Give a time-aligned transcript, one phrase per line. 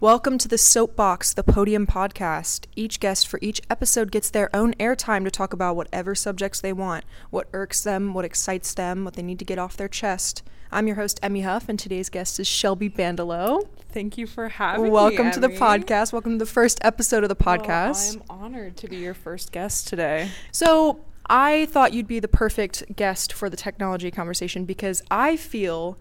[0.00, 2.64] Welcome to the Soapbox, the Podium podcast.
[2.74, 6.72] Each guest for each episode gets their own airtime to talk about whatever subjects they
[6.72, 10.42] want, what irks them, what excites them, what they need to get off their chest.
[10.72, 13.68] I'm your host, Emmy Huff, and today's guest is Shelby Bandelo.
[13.92, 14.90] Thank you for having me.
[14.90, 15.32] Welcome me.
[15.32, 15.58] to the Emmy.
[15.58, 16.14] podcast.
[16.14, 18.16] Welcome to the first episode of the Well, podcast.
[18.16, 20.30] I'm honored to be your first guest today.
[20.50, 25.98] So I thought you'd be the perfect guest for the technology conversation because I feel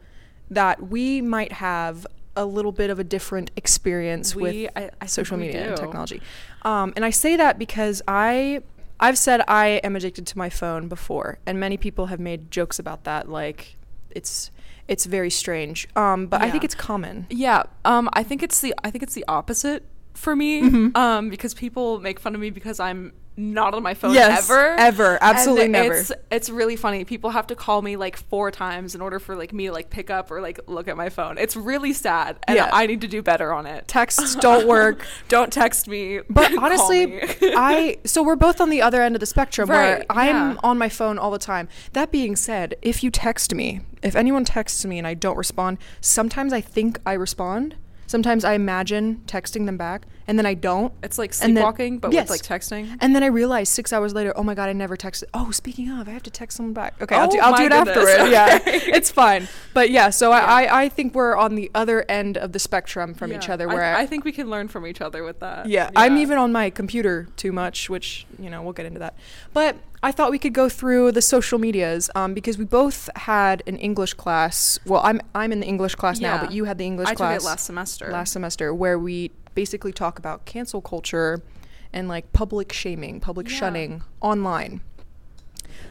[0.49, 5.05] that we might have a little bit of a different experience We- with I- I
[5.07, 6.21] social media and technology.
[6.63, 8.61] Um, and I say that because I
[8.99, 12.79] I've said I am addicted to my phone before, and many people have made jokes
[12.79, 13.29] about that.
[13.29, 13.77] Like
[14.11, 14.51] it's
[14.87, 15.87] it's very strange.
[15.95, 17.27] Um, but I think it's common.
[17.29, 20.61] Yeah, um, I think it's the I think it's the opposite for me.
[20.63, 20.97] Mm-hmm.
[20.97, 24.75] Um, because people make fun of me because I'm not on my phone Yes, ever.
[24.77, 25.17] ever.
[25.21, 25.93] Absolutely And never.
[25.93, 27.05] It's it's really funny.
[27.05, 29.89] People have to call me like four times in order for like me to like
[29.89, 31.37] pick up or like look at my phone.
[31.37, 32.69] It's really sad, and Yeah.
[32.71, 33.87] I need to do better on it.
[33.87, 35.05] Texts don't work.
[35.29, 36.19] Don't text me.
[36.29, 37.21] But honestly, me.
[37.41, 40.57] I so we're both on the other end of the spectrum where Right, I'm yeah.
[40.63, 41.69] on my phone all the time.
[41.93, 45.77] That being said, if you text me, if anyone texts me and I don't respond,
[46.01, 47.75] sometimes I think I respond.
[48.07, 50.93] Sometimes I imagine texting them back and then I don't.
[51.03, 52.29] it's like And then- sleepwalking, but yes.
[52.29, 52.95] with like texting.
[53.01, 55.23] And then I realize six hours later, oh my god, I never texted.
[55.33, 56.93] Oh, speaking of, I have to text someone back.
[57.01, 58.31] Okay, I'll Oh do, I'll do it goodness, afterward.
[58.37, 59.47] Yeah, it's fine.
[59.73, 60.45] But yeah, so Yeah.
[60.45, 63.67] I, I I think we're on the other end of the spectrum from each other.
[63.67, 65.65] Where I, think we can learn from each other with that.
[65.67, 69.15] yeah, I'm even on my computer too much, which you know we'll get into that.
[69.53, 73.61] But I thought we could go through the social medias um, because we both had
[73.67, 74.79] an English class.
[74.85, 77.43] Well, I'm I'm in the English class now, but you had the English I class
[77.43, 78.09] last semester.
[78.11, 81.41] last semester where we basically talk about cancel culture
[81.91, 83.55] and like public shaming, public Yeah.
[83.57, 84.79] shunning online.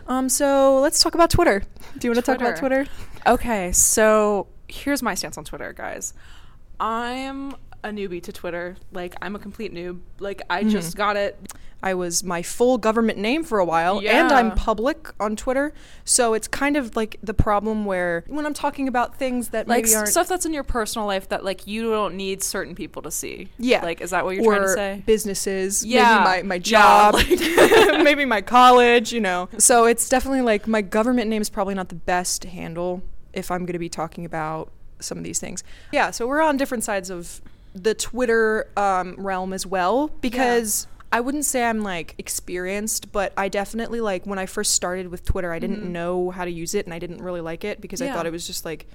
[0.07, 1.59] Um, so let's talk about Twitter.
[1.99, 2.87] Do you want to talk about Twitter.
[3.27, 6.15] Okay, so here's my stance on Twitter, guys.
[6.81, 7.53] I'm
[7.85, 8.77] a newbie to Twitter.
[8.91, 10.01] Like I'm a complete noob.
[10.19, 10.71] Like I Mm-hmm.
[10.71, 11.37] just got it.
[11.83, 15.73] I was my full government name for a while, and I'm public on Twitter.
[16.05, 19.85] So it's kind of like the problem where when I'm talking about things that Like
[19.85, 23.03] maybe aren't stuff that's in your personal life that like you don't need certain people
[23.03, 23.49] to see.
[23.59, 23.83] Yeah.
[23.85, 25.03] Like is that what you're or trying to say?
[25.07, 26.25] businesses, Yeah.
[26.25, 27.29] maybe my, my Yeah, job, like-
[28.03, 29.49] maybe my college, you know.
[29.59, 33.03] So it's definitely like my government name is probably not the best handle
[33.33, 35.63] if I'm going to be talking about some of these things.
[35.93, 37.41] Yeah, so we're on different sides of
[37.75, 43.49] the Twitter um, realm as well because I wouldn't say I'm like experienced, but I
[43.49, 45.91] definitely like when I first started with Twitter, I didn't Mhm.
[45.91, 48.33] know how to use it and I didn't really like it because I thought it
[48.33, 48.87] was just like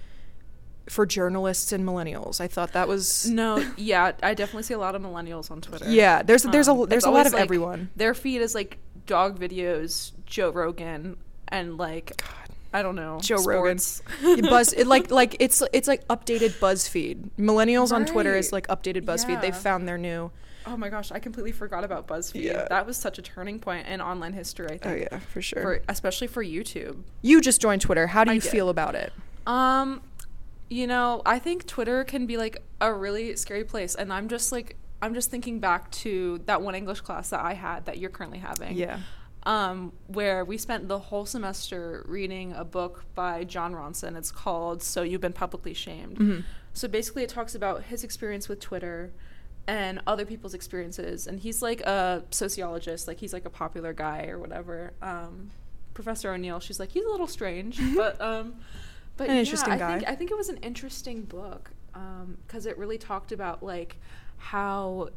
[0.88, 2.42] for journalists and millennials.
[2.42, 5.90] I thought that was No, yeah, I definitely see a lot of millennials on Twitter.
[5.90, 7.90] yeah, there's there's Um, a there's a lot of like, everyone.
[7.96, 12.30] Their feed is like dog videos, Joe Rogan, and like God.
[12.76, 13.78] I don't know, Joe Rogan.
[13.80, 14.02] sports.
[14.24, 17.30] It Buzz it like like it's it's like updated BuzzFeed.
[17.40, 19.42] Millennials on Twitter is like updated BuzzFeed.
[19.42, 20.32] They've found their new.
[20.66, 22.44] Oh my gosh, I completely forgot about BuzzFeed.
[22.44, 22.68] Yeah.
[22.70, 24.86] That was such a turning point in online history, I think.
[24.86, 25.62] Oh yeah, for sure.
[25.62, 27.04] For, especially for YouTube.
[27.22, 28.08] you just joined Twitter.
[28.08, 29.14] How do you feel about it?
[29.46, 30.02] Um,
[30.70, 34.52] you know, I think Twitter can be like a really scary place, and I'm just
[34.52, 38.10] like, I'm just thinking back to that one English class that I had that you're
[38.10, 38.78] currently having.
[38.78, 39.00] Yeah.
[39.46, 44.16] Um, where we spent the whole semester reading a book by Jon Ronson.
[44.16, 46.42] It's called "So You've Been Publicly Shamed." Mm-hmm.
[46.72, 49.12] So basically, it talks about his experience with Twitter
[49.68, 51.28] and other people's experiences.
[51.28, 54.94] And he's like a sociologist, like he's like a popular guy or whatever.
[55.02, 55.52] Um,
[55.94, 58.56] Professor O'Neill, she's like he's a little strange, but um,
[59.18, 59.98] but An yeah, interesting I guy.
[60.00, 61.72] Think, I think it was an interesting book
[62.48, 63.98] because it really talked about like
[64.38, 65.10] how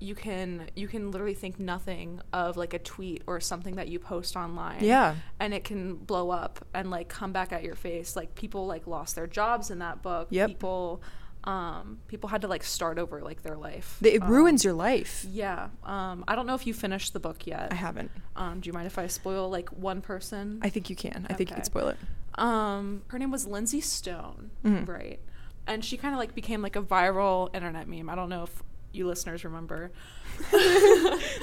[0.00, 3.98] you can you can literally think nothing of like a tweet or something that you
[3.98, 5.16] post online Yeah.
[5.40, 8.86] and it can blow up and like come back at your face like people like
[8.86, 10.48] lost their jobs in that book Yep.
[10.50, 11.02] people
[11.44, 15.24] um people had to like start over like their life It Um, ruins your life.
[15.30, 18.10] yeah um i don't know if you finished the book yet I haven't.
[18.36, 21.26] um do you mind if i spoil like one person I think you can.
[21.30, 21.96] I think you can spoil it.
[22.36, 24.88] um her name was lindsey stone Mhm.
[24.88, 25.20] right
[25.66, 28.62] and she kind of like became like a viral internet meme i don't know if
[28.92, 29.90] you listeners remember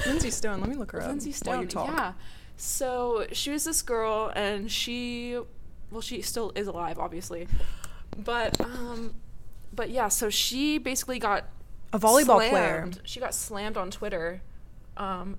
[0.06, 0.60] Lindsey Stone.
[0.60, 1.60] Let me look her up Lindsey while Stone.
[1.62, 1.86] you talk.
[1.88, 2.12] Yeah.
[2.56, 5.38] So she was this girl, and she,
[5.90, 7.46] well, she still is alive, obviously,
[8.16, 9.14] but um,
[9.76, 10.08] but yeah.
[10.08, 11.44] So she basically got
[11.92, 12.90] A volleyball player.
[13.04, 14.42] She got slammed on Twitter.
[14.96, 15.36] Um,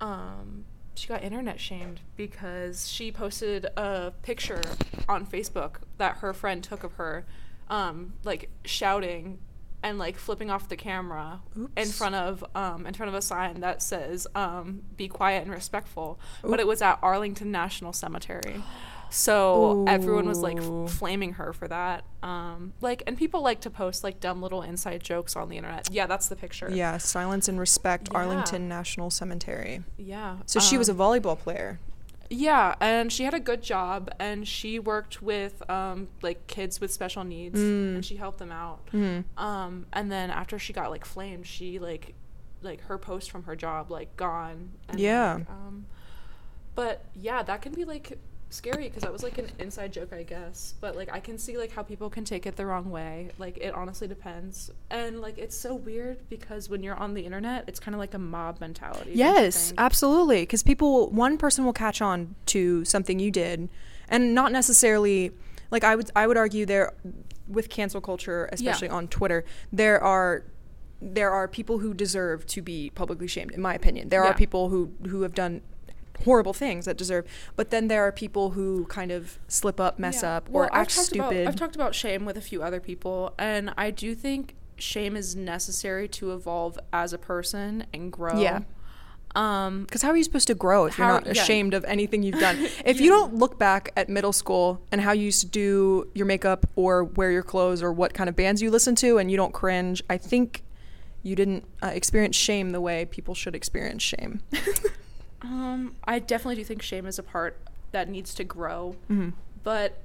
[0.00, 0.64] um,
[0.94, 4.62] she got internet shamed because she posted a picture
[5.08, 7.26] on Facebook that her friend took of her,
[7.68, 9.38] um, like shouting
[9.82, 11.42] and like flipping off the camera
[11.76, 15.50] in front of um in front of a sign that says um be quiet and
[15.52, 18.64] respectful but it was at Arlington National Cemetery
[19.10, 22.04] So everyone was like flaming her for that.
[22.22, 25.88] Um, like, and people like to post like dumb little inside jokes on the internet.
[25.90, 26.70] Yeah, that's the picture.
[26.70, 28.18] Yeah, Silence and Respect, Yeah.
[28.18, 29.82] Arlington National Cemetery.
[29.96, 30.38] Yeah.
[30.46, 31.78] So she was a um, volleyball player.
[32.28, 36.92] Yeah, and she had a good job, and she worked with um, like kids with
[36.92, 37.94] special needs, Mm.
[37.96, 38.80] and she helped them out.
[38.92, 39.22] Mm.
[39.36, 42.14] Um, and then after she got like flamed, she like
[42.62, 44.70] like her post from her job like gone.
[44.88, 45.34] And, Yeah.
[45.34, 45.86] like, um,
[46.74, 48.18] but yeah, that can be like
[48.56, 50.74] scary because that was like an inside joke, I guess.
[50.80, 53.30] But like I can see like how people can take it the wrong way.
[53.38, 57.64] Like it honestly depends, and like it's so weird because when you're on the internet,
[57.68, 59.12] it's kind of like a mob mentality.
[59.14, 60.42] Yes, absolutely.
[60.42, 63.68] Because people, one person will catch on to something you did,
[64.08, 65.32] and not necessarily.
[65.68, 66.92] Like I would, I would argue there,
[67.48, 70.44] with cancel culture, especially on Twitter, there are,
[71.02, 73.50] there are people who deserve to be publicly shamed.
[73.50, 75.62] In my opinion, there are people who who have done
[76.24, 77.26] horrible things that deserve.
[77.56, 80.36] But then there are people who kind of slip up, mess Yeah.
[80.36, 81.36] up, Well, or I've act talked stupid.
[81.42, 85.16] About, I've talked about shame with a few other people, and I do think shame
[85.16, 88.38] is necessary to evolve as a person and grow.
[88.40, 88.60] Yeah.
[89.34, 91.32] Um, Because how are you supposed to grow if you're How- not yeah.
[91.42, 92.56] ashamed of anything you've done?
[92.86, 96.24] If you don't look back at middle school and how you used to do your
[96.26, 99.36] makeup or wear your clothes or what kind of bands you listen to and you
[99.36, 100.62] don't cringe, I think
[101.22, 104.40] you didn't uh, experience shame the way people should experience shame.
[105.46, 107.56] um, I definitely do think shame is a part
[107.92, 109.32] that needs to grow, Mhm.
[109.62, 109.98] but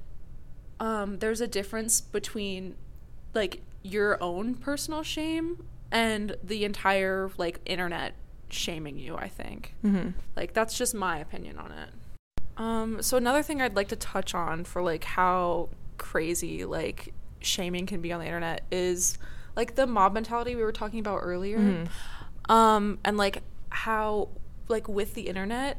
[0.80, 2.76] um, there's a difference between
[3.34, 8.14] like your own personal shame and the entire like internet
[8.50, 9.16] shaming you.
[9.16, 9.76] I think.
[9.84, 10.10] Mm-hmm.
[10.36, 11.90] Like that's just my opinion on it.
[12.58, 17.86] Um, so another thing I'd like to touch on for like how crazy like shaming
[17.86, 19.18] can be on the internet is
[19.56, 21.60] like the mob mentality we were talking about earlier.
[21.60, 21.88] Mhm.
[22.50, 24.30] Um, and like how
[24.72, 25.78] like with the internet,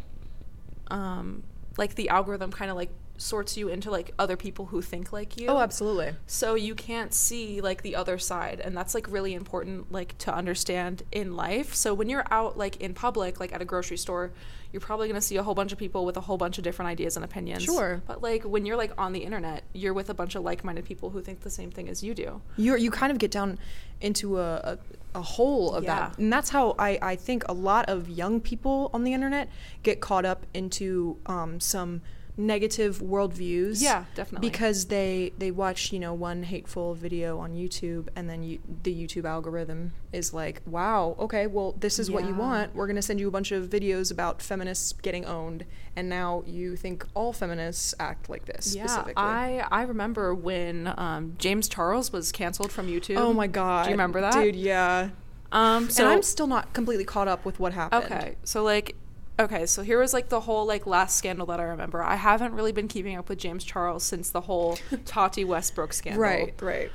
[0.89, 1.43] um,
[1.77, 2.91] like the algorithm kind of like
[3.23, 6.15] sorts you into like other people who think like you Oh, absolutely.
[6.27, 10.35] so you can't see like the other side and that's like really important like to
[10.35, 14.33] understand in life so when you're out like in public like at a grocery store
[14.73, 16.65] you're probably going to see a whole bunch of people with a whole bunch of
[16.65, 18.03] different ideas and opinions Sure.
[18.07, 21.11] but like when you're like on the internet you're with a bunch of like-minded people
[21.11, 23.59] who think the same thing as you do you you kind of get down
[24.01, 24.79] into a, a,
[25.15, 26.19] a hole of that.
[26.19, 29.49] And that's how I, I think a lot of young people on the internet
[29.85, 32.01] get caught up into um, some
[32.37, 33.83] negative worldviews.
[33.83, 34.49] Yeah, definitely.
[34.49, 38.95] Because they, they watch, you know, one hateful video on YouTube and then you, the
[38.95, 42.75] YouTube algorithm is like, wow, okay, well, this is what you want.
[42.75, 45.65] We're going to send you a bunch of videos about feminists getting owned.
[45.95, 49.15] And now you think all feminists act like this yeah specifically.
[49.17, 53.85] i i remember when um, james charles was canceled from youtube Oh my god!
[53.85, 54.57] do you remember that dude?
[54.57, 55.11] Yeah.
[55.53, 58.05] um so and I'm still not completely caught up with what happened.
[58.05, 58.97] Okay, so like,
[59.39, 62.03] okay, so here was like the whole like last scandal that I remember.
[62.03, 66.23] I haven't really been keeping up with James Charles since the whole Tati Westbrook scandal.
[66.23, 66.91] Right, right.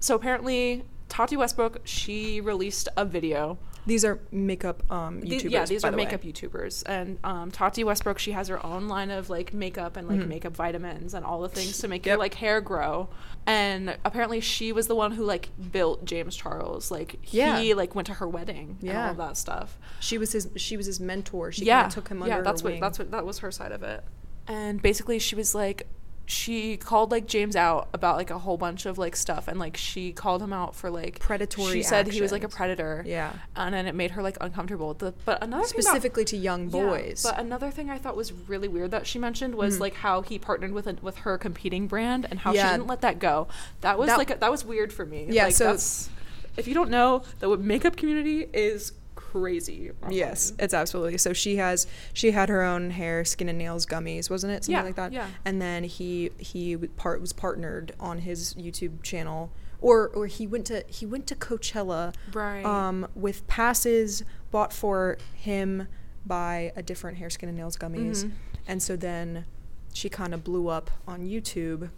[0.00, 3.58] So apparently, Tati Westbrook she released a video.
[3.86, 5.50] These are makeup um, The- YouTubers.
[5.50, 6.04] yeah, these are the way.
[6.04, 10.08] makeup YouTubers, and um, Tati Westbrook she has her own line of like makeup and
[10.08, 10.26] like Mhm.
[10.28, 12.12] makeup vitamins and all the things to make Yep.
[12.12, 13.08] your like hair grow.
[13.46, 16.90] And apparently, she was the one who like built James Charles.
[16.90, 17.60] Like Yeah.
[17.60, 19.04] he like went to her wedding and Yeah.
[19.04, 19.78] all of that stuff.
[20.00, 20.48] She was his.
[20.56, 21.52] She was his mentor.
[21.52, 22.80] She yeah, took him under yeah, that's her what wing.
[22.80, 24.02] that's what that was her side of it.
[24.48, 25.86] And basically, she was like,
[26.28, 29.76] she called like James out about like a whole bunch of like stuff, and like
[29.76, 32.56] she called him out for like Predatory She said he was like a actions.
[32.56, 33.04] predator.
[33.06, 33.32] Yeah.
[33.54, 34.92] and then it made her like uncomfortable.
[34.94, 37.22] The, but another thing that- Specifically to young yeah, boys.
[37.22, 39.80] but another thing I thought was really weird that she mentioned was Mhm.
[39.80, 42.66] like how he partnered with a, with her competing brand and how Yeah.
[42.66, 43.46] she didn't let that go.
[43.82, 45.26] That was That- like that was weird for me.
[45.30, 46.10] Yeah, like, so- that's,
[46.56, 48.92] if you don't know, the makeup community is
[49.32, 49.90] crazy.
[50.10, 51.18] yes, it's absolutely.
[51.18, 51.86] So she has.
[52.12, 54.64] She had her own hair, skin and nails gummies, wasn't it?
[54.64, 55.12] Something Yeah, like that.
[55.12, 55.28] yeah.
[55.44, 60.66] And then he he part was partnered on his YouTube channel, or or he went
[60.66, 62.14] to he went to Coachella.
[62.32, 62.64] Right.
[62.64, 65.88] Um, with passes bought for him
[66.24, 68.30] by a different hair, skin and nails gummies, Mhm.
[68.66, 69.44] and so then
[69.92, 71.90] she kind of blew up on YouTube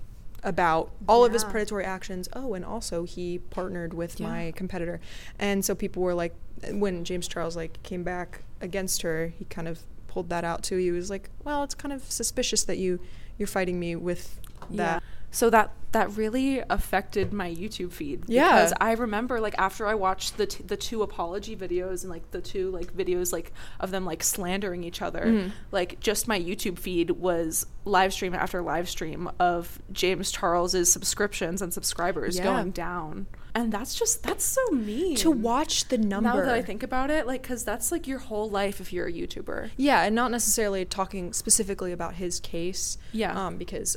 [0.44, 2.28] about all of his predatory actions.
[2.32, 4.28] Oh, and also he partnered with Yeah.
[4.28, 5.00] my competitor,
[5.38, 6.34] and so people were like,
[6.72, 10.76] when James Charles like came back against her, he kind of pulled that out too.
[10.76, 13.00] He was like, well, it's kind of suspicious that you
[13.38, 15.02] you're fighting me with that.
[15.30, 18.22] so that that really affected my YouTube feed.
[18.26, 18.56] Yeah.
[18.56, 22.30] Because I remember like after I watched the t- the two apology videos and like
[22.30, 25.52] the two like videos like of them like slandering each other, Mhm.
[25.72, 31.62] like just my YouTube feed was live stream after live stream of James Charles's subscriptions
[31.62, 32.44] and subscribers Yeah.
[32.44, 33.26] going down.
[33.54, 35.16] And that's just that's so mean.
[35.16, 36.28] to watch the number.
[36.28, 39.06] now that I think about it, like cuz that's like your whole life if you're
[39.06, 39.70] a YouTuber.
[39.78, 42.98] Yeah, and not necessarily talking specifically about his case.
[43.12, 43.46] Yeah.
[43.46, 43.96] Um, because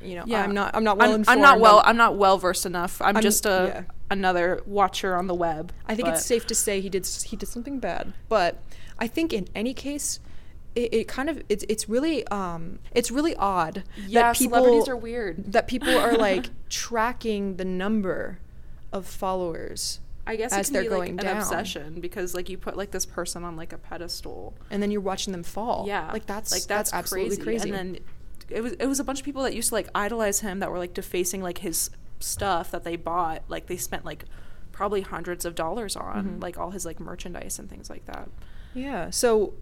[0.00, 0.42] you know, Yeah.
[0.42, 3.00] I'm not I'm not well I'm, I'm not well I'm not well versed enough.
[3.00, 3.82] I'm, I'm- just a yeah.
[4.10, 5.72] another watcher on the web.
[5.86, 8.62] I think but- it's safe to say he did he did something bad, but
[8.98, 10.20] I think in any case,
[10.74, 14.88] it, it kind of it's it's really um it's really odd Yeah, that people celebrities
[14.88, 15.52] are weird.
[15.52, 18.38] that people are like tracking the number
[18.92, 21.36] of followers I guess as it can they're be going like an down.
[21.42, 24.54] obsession because like you put like this person on like a pedestal.
[24.70, 25.84] and then you're watching them fall.
[25.86, 27.70] Yeah, like that's like that's, absolutely crazy.
[27.70, 27.98] And then
[28.50, 30.70] it was it was a bunch of people that used to like idolize him that
[30.70, 33.42] were like defacing like his stuff that they bought.
[33.48, 34.24] Like they spent like
[34.72, 36.42] probably hundreds of dollars on Mhm.
[36.42, 38.28] like all his like merchandise and things like that.
[38.74, 39.10] Yeah.
[39.10, 39.54] So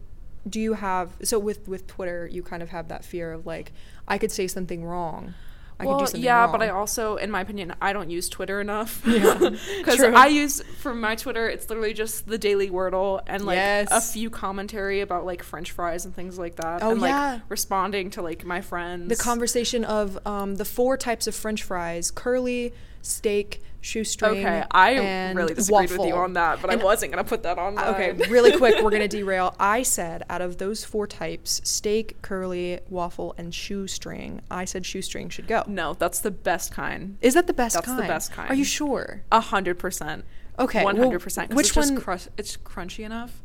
[0.48, 3.72] do you have so with with Twitter you kind of have that fear of like
[4.06, 5.34] I could say something wrong.
[5.78, 6.52] I well, could do something yeah, wrong.
[6.52, 9.02] but I also, in my opinion, I don't use Twitter enough.
[9.04, 9.34] Yeah,
[9.78, 10.00] because.
[10.00, 14.30] I use for my Twitter, it's literally just the Daily Wordle and like a few
[14.30, 16.82] commentary about like French fries and things like that.
[16.82, 17.40] Oh, and, like, yeah.
[17.48, 19.08] responding to like my friends.
[19.08, 22.72] the conversation of um, the four types of French fries: curly,
[23.04, 24.38] steak, shoestring.
[24.46, 27.58] Okay, I really disagreed with you on that, but And- I wasn't gonna put that
[27.58, 27.78] on.
[27.78, 29.54] Okay, really quick, we're gonna derail.
[29.60, 34.40] I said out of those four types, steak, curly, waffle, and shoestring.
[34.50, 35.64] I said shoestring should go.
[35.66, 37.18] No, that's the best kind.
[37.20, 37.86] Is that the best kind?
[37.86, 38.50] That's the best kind.
[38.50, 39.22] Are you sure?
[39.30, 40.24] A hundred percent.
[40.58, 41.52] Okay, hundred percent.
[41.52, 43.42] which it's just one- it's crunchy enough.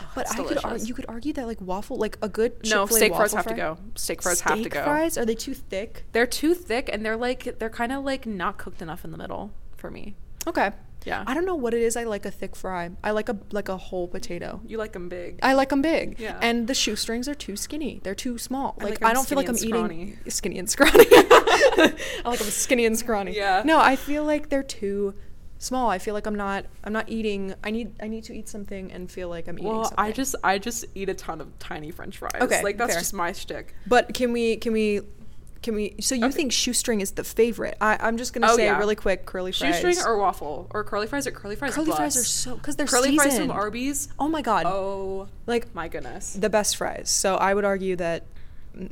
[0.14, 2.98] But I could ar- you could argue that like waffle, like a good no Chick-fil-A
[2.98, 3.78] steak fries have to go.
[3.94, 4.84] Steak fries have to Steak go.
[4.84, 6.04] fries are they too thick?
[6.12, 9.18] They're too thick and they're like they're kind of like not cooked enough in the
[9.18, 10.16] middle for me.
[10.46, 10.72] Okay.
[11.04, 11.22] Yeah.
[11.26, 11.96] I don't know what it is.
[11.96, 12.90] I like a thick fry.
[13.04, 14.60] I like a like a whole potato.
[14.66, 15.38] You like them big.
[15.42, 16.18] I like them big.
[16.18, 16.38] Yeah.
[16.42, 18.00] And the shoestrings are too skinny.
[18.02, 18.76] They're too small.
[18.80, 21.06] I Like, like I don't feel like I'm and eating skinny and scrawny.
[21.12, 21.92] I
[22.24, 23.32] like them skinny and scrawny.
[23.36, 23.62] Yeah.
[23.64, 25.14] No, I feel like they're too
[25.58, 25.90] small.
[25.90, 28.90] I feel like I'm not I'm not eating I need I need to eat something
[28.92, 29.98] and feel like I'm eating well, something.
[30.04, 32.40] I just I just eat a ton of tiny French fries.
[32.40, 33.00] Okay, like that's fair.
[33.00, 33.74] just my shtick.
[33.86, 35.00] But can we can we
[35.60, 36.32] can we so you Okay.
[36.36, 37.76] think shoestring is the favorite?
[37.80, 38.78] I, I'm just gonna Oh, say yeah.
[38.78, 39.80] really quick curly fries.
[39.80, 41.74] Shoestring or waffle or curly fries or curly fries.
[41.74, 43.50] curly fries are so because they're curly fries from.
[43.50, 44.08] Arby's.
[44.20, 44.66] Oh my god.
[44.66, 46.34] Oh Like my goodness.
[46.34, 47.10] the best fries.
[47.10, 48.24] So I would argue that,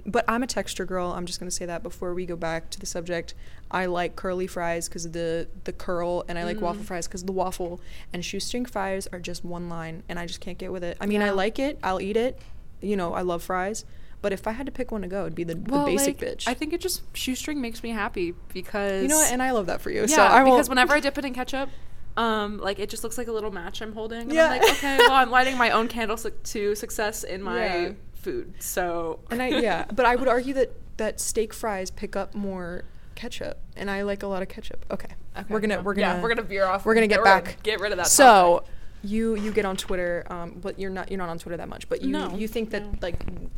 [0.06, 1.12] but I'm a texture girl.
[1.12, 3.34] I'm just gonna say that before we go back to the subject.
[3.70, 6.86] I like curly fries because of the the curl, and I like waffle Mm.
[6.86, 7.80] fries because of the waffle.
[8.12, 10.96] And shoestring fries are just one line, and I just can't get with it.
[11.00, 11.78] I mean, I like it.
[11.82, 12.38] I'll eat it.
[12.80, 13.84] You know, I love fries.
[14.22, 16.30] But if I had to pick one to go, it'd be the, the basic like,
[16.38, 16.48] bitch.
[16.48, 19.30] I think it just shoestring makes me happy because you know what?
[19.30, 20.00] And I love that for you.
[20.00, 21.68] yeah, so I because whenever I dip it in ketchup,
[22.16, 24.22] um, like it just looks like a little match I'm holding.
[24.22, 24.46] And Yeah.
[24.50, 27.92] I'm like, okay, well, I'm lighting my own candle to success in my Yeah.
[28.26, 28.54] Food.
[28.58, 32.84] So and I yeah, but I would argue that that steak fries pick up more
[33.14, 34.84] ketchup, and I like a lot of ketchup.
[34.90, 36.84] Okay, Okay, we're gonna we're gonna yeah, we're gonna veer off.
[36.84, 37.62] we're gonna get We're back.
[37.62, 38.06] get rid of that.
[38.08, 38.24] So
[38.60, 38.70] topic.
[39.04, 41.88] you you get on Twitter, um, but you're not you're not on Twitter that much.
[41.88, 42.92] But you No, you think that no.
[43.00, 43.16] like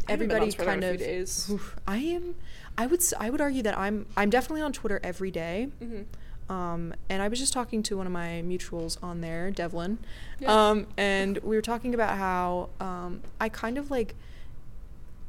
[0.09, 1.49] I haven't been on everybody kind of few days.
[1.51, 2.35] Oof, I am.
[2.77, 5.69] I would I would argue that I'm I'm definitely on Twitter every day.
[5.83, 6.05] Mhm.
[6.51, 9.99] Um, and I was just talking to one of my mutuals on there, Devlin,
[10.41, 10.71] Yeah.
[10.71, 14.15] um, and we were talking about how um, I kind of like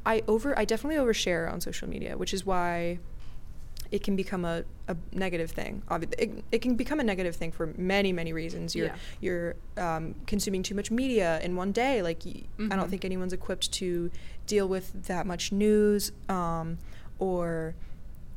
[0.06, 2.98] I over I definitely overshare on social media, which is why
[3.90, 5.82] it can become a, a negative thing.
[5.90, 8.74] It, it can become a negative thing for many many reasons.
[8.76, 8.96] You're Yeah.
[9.20, 12.00] you're um, consuming too much media in one day.
[12.02, 12.88] Like I don't Mhm.
[12.90, 14.10] think anyone's equipped to
[14.46, 16.78] deal with that much news um,
[17.18, 17.74] or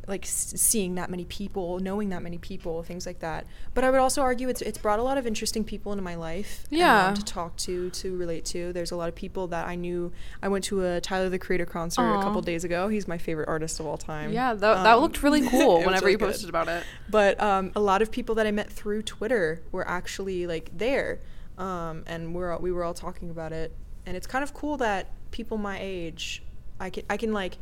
[0.05, 3.45] like s- seeing that many people, knowing that many people, things like that.
[3.73, 6.15] But I would also argue it's it's brought a lot of interesting people into my
[6.15, 6.65] life.
[6.71, 7.13] um, Yeah.
[7.15, 8.73] to talk to, to relate to.
[8.73, 10.11] There's a lot of people that I knew.
[10.41, 12.89] I went to a Tyler the Creator concert a couple days ago.
[12.89, 14.33] He's my favorite artist of all time.
[14.33, 16.27] yeah, that, that Um, looked really cool whenever really you good.
[16.31, 16.83] posted about it.
[17.09, 21.21] But um, a lot of people that I met through Twitter were actually like there,
[21.57, 23.73] um, and we're all, we were all talking about it.
[24.05, 26.43] And it's kind of cool that people my age,
[26.79, 27.57] I can I can like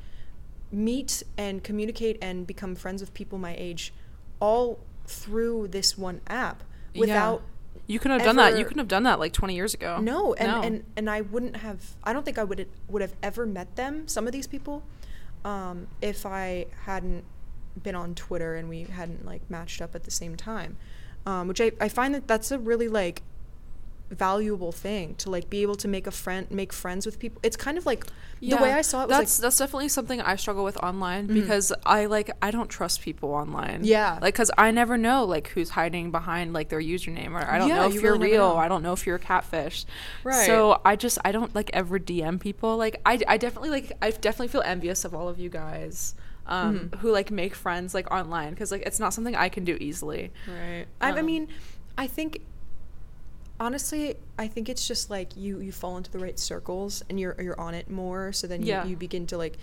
[0.72, 3.94] meet and communicate and become friends with people my age,
[4.40, 6.64] all through this one app
[6.94, 7.00] Yeah.
[7.02, 7.42] without
[7.88, 8.58] You couldn't have done that.
[8.58, 10.00] You couldn't have done that like 20 years ago.
[10.00, 10.62] no, and, No.
[10.62, 11.96] and and I wouldn't have.
[12.04, 14.08] I don't think I would would have ever met them.
[14.08, 14.84] Some of these people,
[15.44, 17.24] um, if I hadn't
[17.82, 20.78] been on Twitter and we hadn't like matched up at the same time,
[21.26, 23.24] um, which I I find that that's a really like
[24.12, 27.56] valuable thing to like be able to make a friend make friends with people it's
[27.56, 28.06] kind of like
[28.42, 30.78] Yeah, the way i saw it was that's like that's definitely something I struggle with
[30.84, 31.34] online Mhm.
[31.34, 33.82] because I like I don't trust people online.
[33.84, 34.20] Yeah.
[34.22, 37.70] like because I never know like who's hiding behind like their username or I don't
[37.70, 38.50] Yeah, know if you are really real.
[38.66, 39.86] I don't know if you're a catfish.
[40.24, 40.46] Right.
[40.48, 42.78] So I just I don't like ever DM people.
[42.78, 46.16] Like I I definitely like I definitely feel envious of all of you guys.
[46.48, 47.00] Um, Mhm.
[47.00, 50.32] who like make friends like online because like it's not something I can do easily.
[50.48, 50.86] Right.
[51.00, 51.48] I, I Um, mean,
[51.98, 52.42] I think
[53.62, 57.36] honestly, I think it's just like you you fall into the right circles and you're
[57.40, 58.34] you're on it more.
[58.34, 58.86] So then you, Yeah.
[58.86, 59.58] you begin to like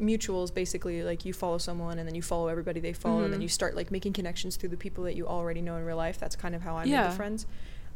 [0.00, 3.40] mutuals basically like you follow someone and then you follow everybody they follow and then
[3.40, 3.44] Mhm.
[3.44, 6.18] you start like making connections through the people that you already know in real life.
[6.18, 7.02] That's kind of how I Yeah.
[7.02, 7.46] made the friends.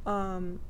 [0.05, 0.61] Um,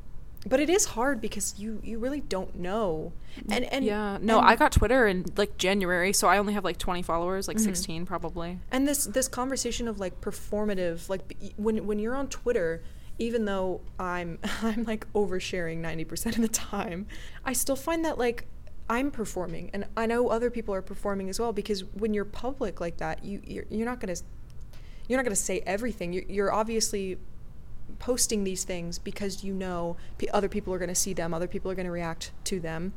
[0.49, 3.13] but it is hard because you you really don't know.
[3.51, 6.63] And and yeah, no, and- I got Twitter in like January, so I only have
[6.65, 7.65] like 20 followers, like Mhm.
[7.65, 8.61] 16 probably.
[8.71, 12.83] and this this conversation of like performative like b- when when you're on twitter
[13.19, 17.07] even though i'm i'm like oversharing 90% of the time
[17.45, 18.47] i still find that like
[18.89, 19.71] i'm performing.
[19.73, 23.25] And i know other people are performing as well because when you're public like that
[23.25, 24.23] you you're, you're not going to
[25.09, 26.13] you're not going to say everything.
[26.13, 27.19] You're, you're obviously
[27.99, 31.47] posting these things because you know p- other people are going to see them other
[31.47, 32.93] people are going to react to them.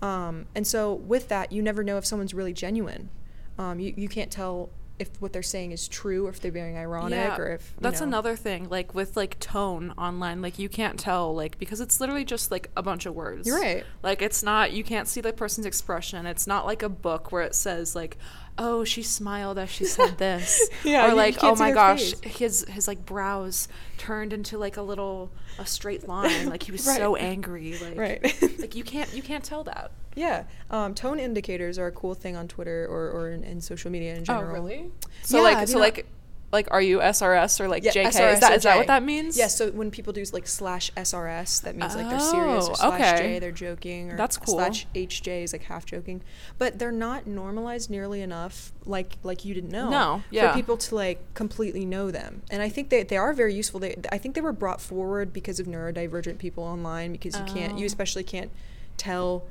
[0.00, 3.10] Um, and so with that you never know if someone's really genuine.
[3.58, 6.76] Um, you, you can't tell if what they're saying is true or if they're being
[6.76, 8.06] ironic or if you that's know.
[8.08, 12.24] another thing like with like tone online like you can't tell like because it's literally
[12.24, 13.84] just like a bunch of words You're right.
[14.02, 17.42] like it's not you can't see the person's expression it's not like a book where
[17.42, 18.16] it says like
[18.58, 22.36] oh she smiled as she said this Yeah, or like oh my gosh face.
[22.36, 26.86] his his like brows turned into like a little a straight line like he was
[26.88, 26.96] Right.
[26.98, 28.42] so angry like Right.
[28.58, 32.36] like you can't you can't tell that yeah um, tone indicators are a cool thing
[32.36, 34.90] on twitter or, or in, in social media in general Oh, really?
[35.22, 36.06] so Yeah, like so not- like
[36.50, 39.02] like are you srs or like Yeah, jk SRS is that is that what that
[39.02, 42.70] means Yes, so when people do like slash SRS, that means like they're serious, or
[42.72, 43.34] Oh, slash okay.
[43.34, 44.54] J, they're joking, or That's cool.
[44.54, 46.22] slash HJ is like half joking.
[46.56, 49.90] But they're not normalized nearly enough, like like you didn't know.
[49.90, 50.48] No, yeah.
[50.50, 53.78] For people to like completely know them, and I think they they are very useful.
[53.78, 57.76] They I think they were brought forward because of neurodivergent people online because you can't
[57.78, 57.92] you Oh.
[57.92, 58.50] especially can't
[58.96, 59.44] tell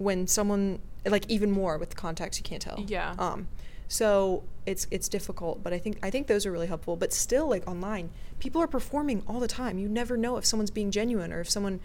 [0.00, 2.82] when someone like even more with the context you can't tell.
[2.88, 3.14] Yeah.
[3.18, 3.48] Um,
[3.86, 6.96] so it's it's difficult, but I think I think those are really helpful.
[6.96, 9.78] But still, like online, people are performing all the time.
[9.78, 11.80] You never know if someone's being genuine or if someone,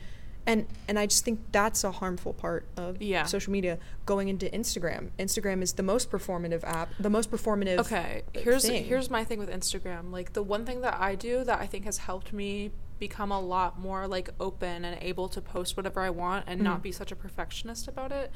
[0.45, 3.23] and and I just think that's a harmful part of Yeah.
[3.25, 3.79] social media.
[4.05, 7.79] Going into Instagram, Instagram is the most performative app, the most performative.
[7.79, 8.85] Okay, here's thing.
[8.85, 10.11] here's my thing with Instagram.
[10.11, 13.39] Like the one thing that I do that I think has helped me become a
[13.39, 16.63] lot more like open and able to post whatever I want and Mhm.
[16.63, 18.31] not be such a perfectionist about it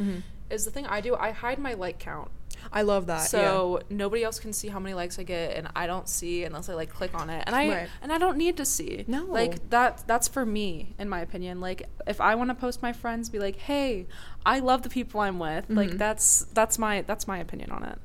[0.49, 0.65] is Mhm.
[0.65, 1.15] the thing I do.
[1.15, 2.29] I hide my like count.
[2.73, 3.21] I love that.
[3.29, 6.67] so nobody else can see how many likes I get and I don't see unless
[6.67, 7.43] I like click on it.
[7.47, 7.89] And I Right.
[8.01, 9.05] and I don't need to see.
[9.07, 9.23] No.
[9.25, 11.61] Like that that's for me in my opinion.
[11.61, 14.07] Like if I want to post my friends be like, "Hey,
[14.45, 15.97] I love the people I'm with." Like Mhm.
[15.97, 17.97] that's that's my that's my opinion on it.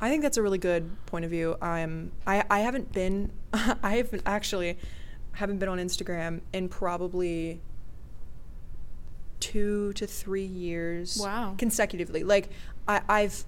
[0.00, 1.56] I think that's a really good point of view.
[1.60, 3.32] I'm I I haven't been
[3.82, 4.78] I haven't actually
[5.36, 7.60] haven't been on Instagram in probably
[9.40, 11.18] two to three years.
[11.20, 11.54] Wow.
[11.58, 12.24] Consecutively.
[12.24, 12.48] Like
[12.88, 13.44] I, I've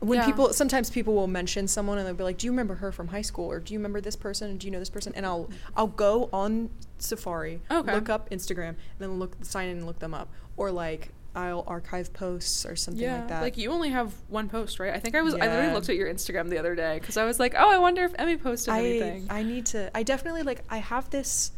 [0.00, 0.26] when Yeah.
[0.26, 3.08] people sometimes people will mention someone and they'll be like, Do you remember her from
[3.08, 3.50] high school?
[3.50, 4.52] Or do you remember this person?
[4.52, 5.12] Or, Do you know this person?
[5.14, 7.92] And I'll I'll go on Safari, Okay.
[7.92, 10.28] look up Instagram, and then look sign in and look them up.
[10.56, 13.40] Or like I'll archive posts or something like that.
[13.42, 14.92] Like you only have one post, right?
[14.94, 15.34] I think I was.
[15.34, 15.44] I Yeah.
[15.54, 18.04] literally looked at your Instagram the other day because I was like, oh, I wonder
[18.04, 19.26] if Emmy posted I anything.
[19.30, 21.52] I need to I definitely like I have this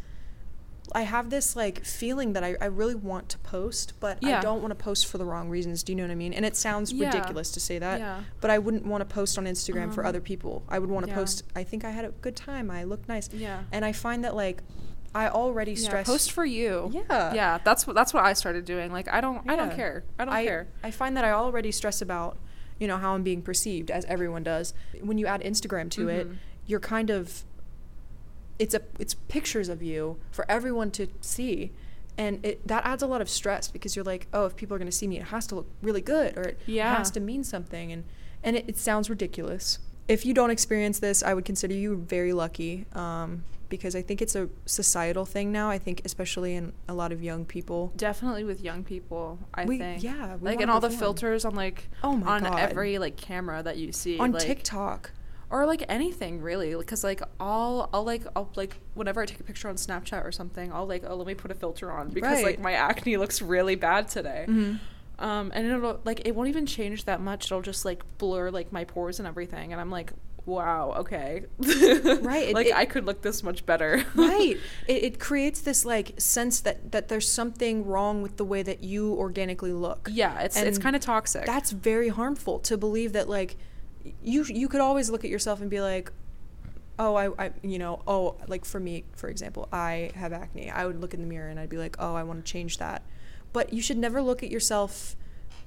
[0.94, 4.60] I have this like feeling that I, I really want to post, but I don't
[4.60, 5.82] want to post for the wrong reasons.
[5.82, 6.34] Do you know what I mean?
[6.34, 7.06] And it sounds Yeah.
[7.06, 8.20] ridiculous to say that, Yeah.
[8.42, 10.62] but I wouldn't want to post on Instagram for Um, other people.
[10.68, 11.16] I would want to yeah.
[11.16, 12.70] post I think I had a good time.
[12.70, 13.28] I looked nice.
[13.32, 13.62] Yeah.
[13.72, 14.62] And I find that like
[15.14, 16.90] I already yeah, stress post for you.
[16.92, 17.32] Yeah.
[17.34, 18.92] Yeah, that's what that's what I started doing.
[18.92, 20.04] Like I don't I don't care.
[20.18, 20.66] I don't I, care.
[20.82, 22.36] I find that I already stress about,
[22.78, 24.74] you know, how I'm being perceived, as everyone does.
[25.00, 26.36] When you add Instagram to it, Mhm.
[26.66, 27.44] you're kind of
[28.58, 31.72] it's a it's pictures of you for everyone to see.
[32.16, 34.78] And it, that adds a lot of stress because you're like, oh, if people are
[34.78, 36.94] going to see me, it has to look really good or it Yeah.
[36.94, 37.90] has to mean something.
[37.90, 38.04] And,
[38.44, 39.80] and it, it sounds ridiculous.
[40.06, 43.42] If you don't experience this, I would consider you very lucky um,
[43.76, 45.70] because I think it's a societal thing now.
[45.70, 47.92] I think, especially in a lot of young people.
[47.96, 50.02] Definitely with young people, I We- think.
[50.02, 52.58] yeah, like and all the filters on like Oh my on God.
[52.58, 55.10] every like camera that you see On like, TikTok.
[55.50, 59.44] or like anything really because like I'll I'll like I'll like whenever I take a
[59.44, 62.36] picture on Snapchat or something I'll like oh let me put a filter on because
[62.38, 62.44] Right.
[62.44, 64.46] like my acne looks really bad today.
[64.48, 64.78] Mhm.
[65.18, 67.46] Um, and it'll like it won't even change that much.
[67.46, 69.70] It'll just like blur like my pores and everything.
[69.72, 70.12] And I'm like,
[70.46, 71.44] wow, okay.
[71.58, 74.04] Right, it- like it- I could look this much better.
[74.14, 78.62] right it, it creates this like sense that that there's something wrong with the way
[78.62, 81.46] that you organically look yeah, it's it's kind of toxic.
[81.46, 83.56] that's very harmful to believe that like
[84.22, 86.12] you you could always look at yourself and be like
[86.98, 90.84] oh I, I you know oh like for me for example i have acne i
[90.86, 93.02] would look in the mirror and i'd be like oh i want to change that
[93.52, 95.16] but you should never look at yourself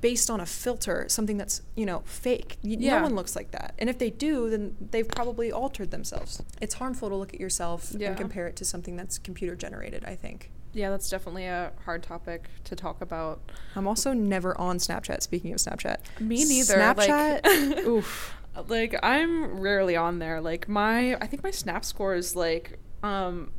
[0.02, 2.98] based on a filter something that's you know fake Yeah.
[2.98, 6.76] no one looks like that and if they do then they've probably altered themselves it's
[6.76, 8.10] harmful to look at yourself Yeah.
[8.10, 12.04] and compare it to something that's computer generated i think yeah, that's definitely a hard
[12.04, 13.40] topic to talk about.
[13.76, 18.34] i'm also never on snapchat speaking of snapchat Me neither, like- snapchat oof
[18.68, 20.42] Like I'm rarely on there.
[20.42, 23.52] Like my I think my snap score is like um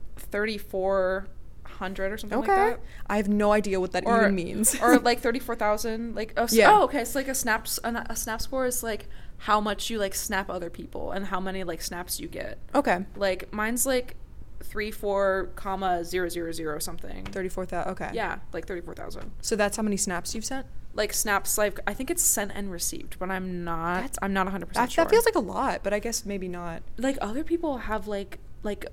[1.69, 2.53] 3400 or something Okay.
[2.53, 2.81] like that.
[3.07, 4.75] I have no idea what that Or- even means.
[4.81, 6.73] or like 34,000 like oh, Yeah.
[6.73, 9.99] oh okay, so like a snaps a, a snap score is like how much you
[9.99, 12.59] like snap other people and how many like snaps you get.
[12.75, 13.05] okay.
[13.17, 14.17] Like mine's like
[14.61, 17.25] 3 4 comma 0 0 0 something.
[17.27, 17.93] 34,000.
[17.93, 18.11] Okay.
[18.13, 19.31] Yeah, like 34,000.
[19.41, 20.67] So that's how many snaps you've sent?
[20.95, 24.49] Like snaps like I think it's sent and received, but I'm not That's- I'm not
[24.49, 25.05] 100% sure.
[25.05, 26.83] that feels like a lot, but I guess maybe not.
[26.97, 28.87] like other people have like like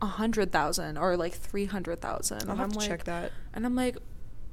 [0.00, 2.42] a hundred thousand or like three hundred thousand.
[2.44, 3.32] I'll and have I'm to like, check that.
[3.54, 3.96] And I'm like,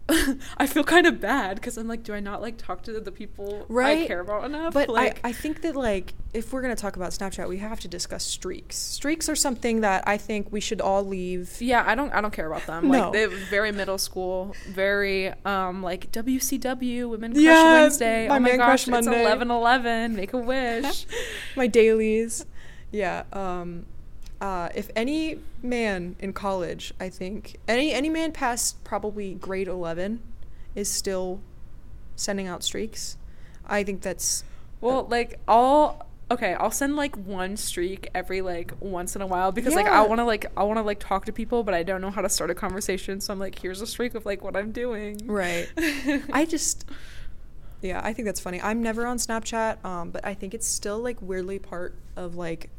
[0.58, 3.12] I feel kind of bad because I'm like, do I not like talk to the
[3.12, 4.04] people right?
[4.04, 4.72] I care about enough?
[4.74, 7.80] But like, I, I think that like if we're gonna talk about Snapchat, we have
[7.80, 8.76] to discuss streaks.
[8.76, 11.60] Streaks are something that I think we should all leave.
[11.60, 12.88] yeah, I don't I don't care about them.
[12.92, 13.06] No.
[13.06, 18.28] Like they're very middle school, very um like WCW Women Crush Yeah, Wednesday.
[18.28, 19.22] my oh my Man gosh, Crush it's Monday.
[19.24, 20.16] eleven eleven.
[20.16, 21.08] Make a wish.
[21.56, 22.46] My dailies.
[22.92, 23.24] Yeah.
[23.34, 23.88] Um
[24.46, 30.22] uh, if any man in college, I think any any man past probably grade eleven
[30.76, 31.40] is still
[32.16, 33.18] sending out streaks,
[33.66, 34.44] I think that's
[34.82, 39.52] Well, like I'll okay, I'll send like one streak every like once in a while
[39.52, 41.82] because like I want to like I want to like talk to people, but I
[41.82, 43.22] don't know how to start a conversation.
[43.22, 45.26] So I'm like, here's a streak of like what I'm doing.
[45.26, 45.68] Right.
[46.32, 46.86] I just
[47.82, 48.62] yeah, I think that's funny.
[48.62, 52.70] I'm never on Snapchat, um, but I think it's still like weirdly part of like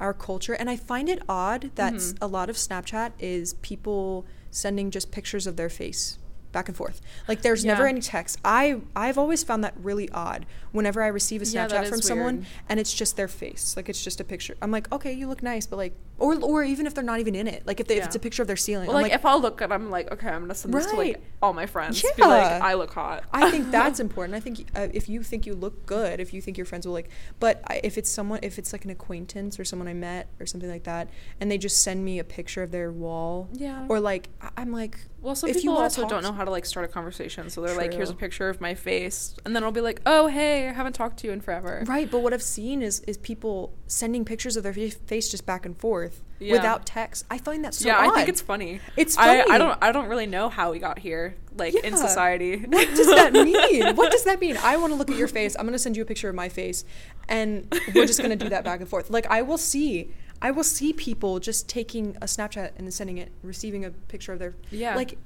[0.00, 2.16] our culture and I find it odd that Mhm.
[2.20, 6.18] a lot of Snapchat is people sending just pictures of their face
[6.52, 7.00] back and forth.
[7.28, 8.38] Like there's never any text.
[8.44, 12.36] I I've always found that really odd whenever I receive a Snapchat that from someone
[12.38, 12.46] weird.
[12.68, 13.74] and it's just their face.
[13.76, 14.56] Like it's just a picture.
[14.60, 17.34] I'm like, "Okay, you look nice," but like or or even if they're not even
[17.34, 17.66] in it.
[17.66, 18.86] Like if they, if it's a picture of their ceiling.
[18.86, 20.96] Well, I'm like, if I'll look and I'm like, okay, I'm gonna send this to
[20.96, 22.02] like all my friends.
[22.02, 22.60] Be like, Yeah.
[22.62, 23.24] I look hot.
[23.32, 24.36] I think that's important.
[24.36, 26.92] I think uh, if you think you look good, if you think your friends will
[26.92, 27.08] like,
[27.40, 30.46] but I, if it's someone, if it's like an acquaintance or someone I met or
[30.46, 31.08] something like that,
[31.40, 33.86] and they just send me a picture of their wall, Yeah.
[33.88, 34.28] or like
[34.58, 36.88] I'm like, Well, some if you people also don't know how to like start a
[36.92, 40.00] conversation, so they're like, "Here's a picture of my face," and then I'll be like,
[40.04, 42.10] "Oh, hey, I haven't talked to you in forever." right.
[42.10, 45.78] But what I've seen is is people sending pictures of their face just back and
[45.78, 46.09] forth
[46.40, 46.52] Yeah.
[46.54, 47.26] without text.
[47.30, 48.80] I find that so yeah, I think it's funny.
[48.96, 52.56] It's I, I don't I don't really know how we got here, like in society.
[52.56, 53.94] What does that mean?
[53.94, 54.56] what does that mean?
[54.56, 55.54] I want to look at your face.
[55.58, 56.84] I'm going to send you a picture of my face
[57.28, 59.10] and we're just going to do that back and forth.
[59.10, 60.10] Like I will see
[60.42, 64.38] I will see people just taking a Snapchat and sending it, receiving a picture of
[64.38, 64.96] their Yeah.
[64.96, 65.18] Like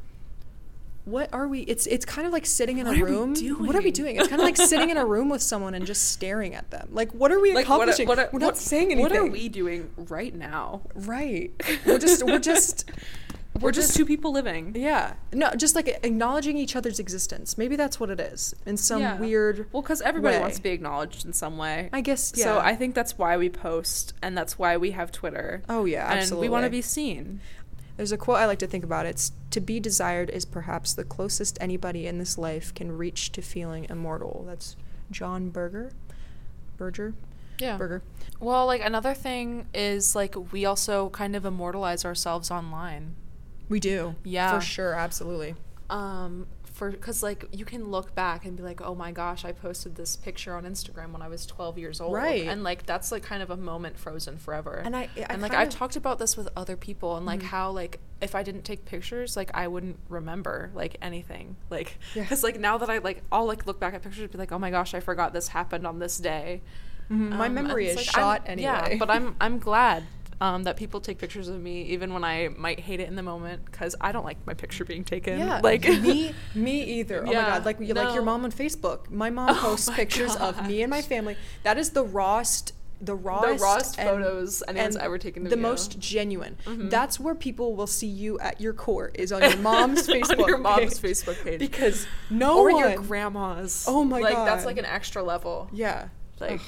[1.05, 1.61] what are we?
[1.61, 3.35] It's it's kind of like sitting in What a are we room.
[3.67, 4.17] What are we doing?
[4.17, 6.88] It's kind of like sitting in a room with someone and just staring at them.
[6.93, 8.07] Like what are we like what, accomplishing?
[8.07, 9.03] are- what, are- we're not what- saying anything.
[9.03, 10.83] What are we doing right now?
[10.95, 11.51] Right.
[11.87, 12.90] We're just we're just
[13.61, 14.73] We're just two people living.
[14.75, 15.14] yeah.
[15.33, 17.57] No, just like acknowledging each other's existence.
[17.57, 18.53] Maybe that's what it is.
[18.67, 19.17] In some Yeah.
[19.17, 20.40] weird Well, because everybody way.
[20.40, 21.88] wants to be acknowledged in some way.
[21.93, 22.45] I guess yeah.
[22.45, 25.62] So I think that's why we post, and that's why we have Twitter.
[25.69, 26.49] Oh yeah, and absolutely.
[26.49, 27.40] we want to be seen.
[27.96, 29.07] There's a quote I like to think about.
[29.07, 33.42] It's to be desired is perhaps the closest anybody in this life can reach to
[33.42, 34.44] feeling immortal.
[34.46, 34.76] That's
[35.11, 35.92] John Berger.
[36.76, 37.14] Berger.
[37.59, 37.76] Yeah.
[37.76, 38.02] Berger.
[38.40, 43.14] Well, like another thing is like we also kind of immortalize ourselves online.
[43.68, 44.16] We do.
[44.24, 44.59] Yeah.
[44.59, 44.94] For sure.
[44.94, 45.54] Absolutely.
[45.88, 49.53] Um, for because like you can look back and be like, oh my gosh, I
[49.53, 52.49] posted this picture on Instagram when I was 12 years old, Right.
[52.49, 54.83] And like that's like kind of a moment frozen forever.
[54.85, 57.45] And I- I and like I've talked about this with other people and like Mhm.
[57.45, 62.23] how like if I didn't take pictures, like I wouldn't remember like anything, like Yeah.
[62.25, 64.51] because like now that I like I'll like look back at pictures and be like,
[64.51, 66.61] oh my gosh, I forgot this happened on this day.
[67.09, 67.29] Mhm.
[67.31, 68.89] My Um, and memory is like, I'm- shot anyway.
[68.91, 70.03] Yeah, but I'm I'm glad
[70.44, 73.22] um, that people take pictures of me even when I might hate it in the
[73.22, 75.38] moment because I don't like my picture being taken.
[75.38, 77.22] Yeah, like me, me either.
[77.22, 79.11] Oh my god, like like your mom on Facebook.
[79.11, 81.37] My mom Oh posts my pictures of me and my family.
[81.62, 86.57] That is the rawest, the rawest, rawest and- photos anyone's ever taken The most genuine.
[86.66, 86.90] Mhm.
[86.90, 90.46] That's where people will see you at your core is on your mom's On Facebook.
[90.46, 91.11] your mom's page.
[91.16, 91.59] Facebook page.
[91.61, 92.80] because no or one.
[92.83, 93.85] your grandma's.
[93.88, 94.33] Oh my god.
[94.35, 95.68] like, that's like an extra level.
[95.72, 96.09] yeah.
[96.40, 96.61] Like,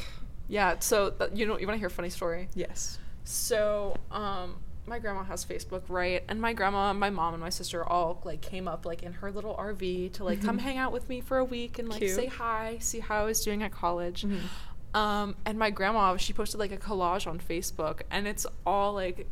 [0.49, 0.79] Yeah.
[0.79, 2.49] So th- you know, you want to hear a funny story?
[2.55, 2.99] Yes.
[3.27, 6.23] So, um, my grandma has Facebook, right?
[6.29, 9.33] And my grandma, my mom, and my sister all like came up like in her
[9.33, 12.13] little RV to like come hang out with me for a week and like Cute.
[12.15, 14.23] say hi, see how I was doing at college.
[14.25, 14.39] Mhm.
[14.95, 19.27] Um, and my grandma, she posted like a collage on Facebook, and it's all like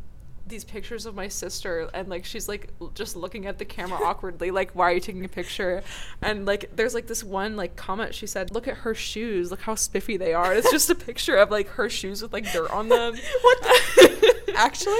[0.47, 3.97] these pictures of my sister, and like she's like l- just looking at the camera
[4.03, 5.83] awkwardly, like, "Why are you taking a picture?"
[6.21, 9.61] And like, there's like this one like comment she said, "Look at her shoes, look
[9.61, 12.69] how spiffy they are." It's just a picture of like her shoes with like dirt
[12.71, 13.15] on them.
[13.41, 14.93] What the- Actually?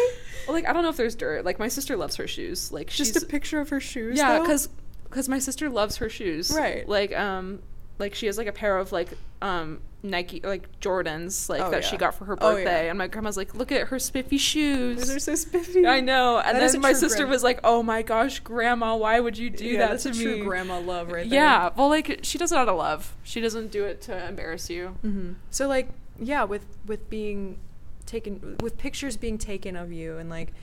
[0.47, 1.45] Well, like I don't know if there's dirt.
[1.45, 2.71] Like my sister loves her shoes.
[2.71, 4.17] Like Just she's a picture of her shoes.
[4.17, 4.69] yeah, because
[5.05, 6.51] because my sister loves her shoes.
[6.55, 6.87] Right.
[6.87, 7.59] Like um
[7.99, 9.09] like she has like a pair of like
[9.41, 12.89] um Nike like Jordans like Oh, that she got for her Oh, birthday, yeah.
[12.89, 14.99] and my grandma's like, look at her spiffy shoes.
[14.99, 15.87] Those are so spiffy.
[15.87, 16.37] I know.
[16.37, 19.49] And That then my sister grand- was like, "Oh my gosh, grandma, why would you
[19.49, 21.39] do yeah, that that's to a me?" true grandma love right there.
[21.39, 21.69] Yeah.
[21.75, 23.15] Well, like she does it out of love.
[23.23, 24.89] She doesn't do it to embarrass you.
[25.01, 27.57] hmm So like, yeah, with with being
[28.05, 30.53] taken, with pictures being taken of you, and like,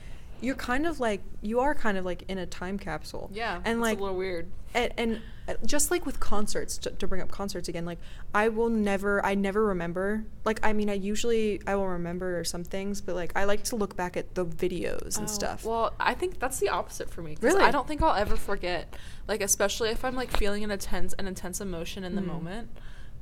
[0.43, 3.29] you're kind of like, you are kind of like in a time capsule.
[3.33, 3.61] Yeah.
[3.65, 4.47] and it's like, a little weird.
[4.73, 7.97] and, and uh, just like with concerts to, to bring up concerts again like
[8.33, 12.63] i will never i never remember like i mean i usually i will remember some
[12.63, 15.91] things but like i like to look back at the videos and Oh, stuff Well,
[15.99, 17.35] I think that's the opposite for me.
[17.41, 17.61] Really?
[17.61, 18.95] I don't think I'll ever forget.
[19.27, 22.27] Like, especially if I'm like feeling an intense, an intense emotion in the Mhm.
[22.27, 22.69] moment.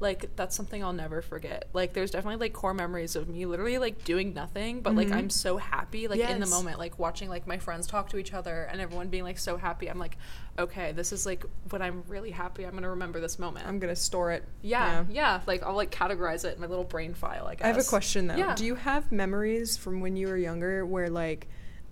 [0.01, 1.69] Like that's something I'll never forget.
[1.73, 5.15] Like there's definitely like core memories of me literally like doing nothing, but like Mhm.
[5.15, 8.33] I'm so happy like in the moment, like watching like my friends talk to each
[8.33, 9.87] other and everyone being like so happy.
[9.89, 10.17] I'm like,
[10.59, 12.65] okay, this is like when I'm really happy.
[12.65, 13.67] I'm gonna remember this moment.
[13.67, 17.13] i'm gonna store it yeah, yeah, Like I'll like categorize it in my little brain
[17.13, 17.45] file.
[17.47, 17.65] I guess.
[17.65, 18.55] i have a question though Yeah.
[18.55, 21.47] do you have memories from when you were younger where like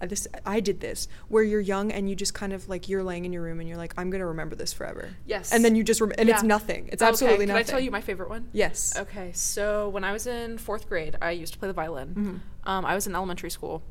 [0.08, 3.26] this i did this where you're young and you just kind of like you're laying
[3.26, 5.52] in your room and you're like i'm gonna remember this forever Yes.
[5.52, 7.72] and then you just rem- and it's nothing it's Okay, absolutely Can nothing Can I
[7.72, 8.48] tell you my favorite one?
[8.54, 12.42] yes Okay, so when I was in fourth grade, I used to play the violin.
[12.64, 12.70] Mhm.
[12.70, 13.82] Um, I was in elementary school.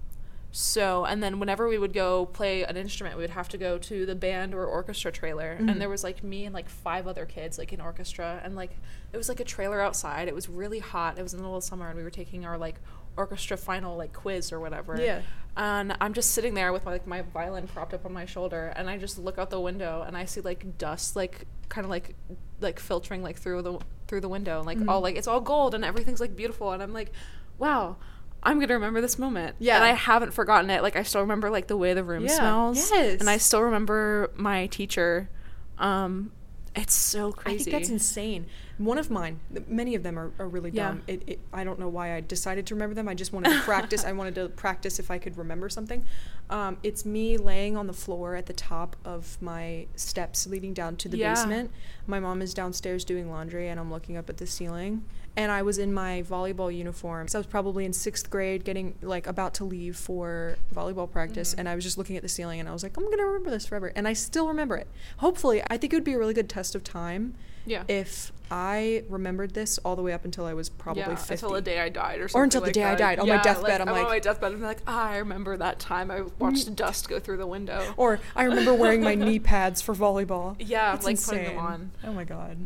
[0.50, 3.76] So, and then whenever we would go play an instrument, we would have to go
[3.76, 5.58] to the band or orchestra trailer.
[5.60, 5.70] Mhm.
[5.70, 8.40] And there was like me and like five other kids, like in orchestra.
[8.42, 8.70] And like
[9.12, 10.26] it was like a trailer outside.
[10.26, 11.18] It was really hot.
[11.18, 12.76] It was in the middle of summer, and we were taking our like
[13.18, 14.96] orchestra final like quiz or whatever.
[15.00, 15.20] Yeah.
[15.56, 18.72] And I'm just sitting there with my, like my violin propped up on my shoulder,
[18.76, 21.90] and I just look out the window and I see like dust, like kind of
[21.90, 22.14] like
[22.60, 25.02] like filtering like through the through the window, and like all Mhm.
[25.02, 27.12] like it's all gold and everything's like beautiful, and I'm like,
[27.58, 27.96] wow.
[28.40, 29.56] I'm gonna remember this moment.
[29.58, 29.74] Yeah.
[29.74, 30.80] And I haven't forgotten it.
[30.80, 32.36] Like I still remember like the way the room Yeah.
[32.36, 32.90] smells.
[32.92, 33.18] Yes.
[33.20, 35.28] And I still remember my teacher.
[35.76, 36.30] Um
[36.78, 37.60] it's so crazy.
[37.60, 38.46] I think that's insane.
[38.78, 40.88] One of mine, many of them are, are really Yeah.
[40.88, 41.02] dumb.
[41.06, 43.08] It, it, I don't know why I decided to remember them.
[43.08, 44.04] I just wanted to practice.
[44.04, 46.04] I wanted to practice if I could remember something.
[46.50, 50.96] Um, it's me laying on the floor at the top of my steps leading down
[50.96, 51.34] to the Yeah.
[51.34, 51.70] basement.
[52.06, 55.04] My mom is downstairs doing laundry, and I'm looking up at the ceiling.
[55.38, 57.28] And I was in my volleyball uniform.
[57.28, 61.54] So I was probably in sixth grade, getting like about to leave for volleyball practice.
[61.54, 61.58] Mhm.
[61.60, 63.50] And I was just looking at the ceiling, and I was like, I'm gonna remember
[63.50, 63.92] this forever.
[63.94, 64.88] And I still remember it.
[65.18, 67.34] Hopefully, I think it would be a really good test of time
[67.66, 67.84] yeah.
[67.86, 71.34] if I remembered this all the way up until I was probably yeah, 50.
[71.34, 72.40] until the day I died or something.
[72.40, 73.18] Or until the like day I died.
[73.20, 74.52] On my Yeah, deathbed, I'm I'm like- on my deathbed.
[74.54, 77.94] I'm like, ah, I remember that time I watched dust go through the window.
[77.96, 80.56] Or I remember wearing my knee pads for volleyball.
[80.58, 81.92] Yeah, It's like putting them on.
[82.04, 82.56] Oh my god.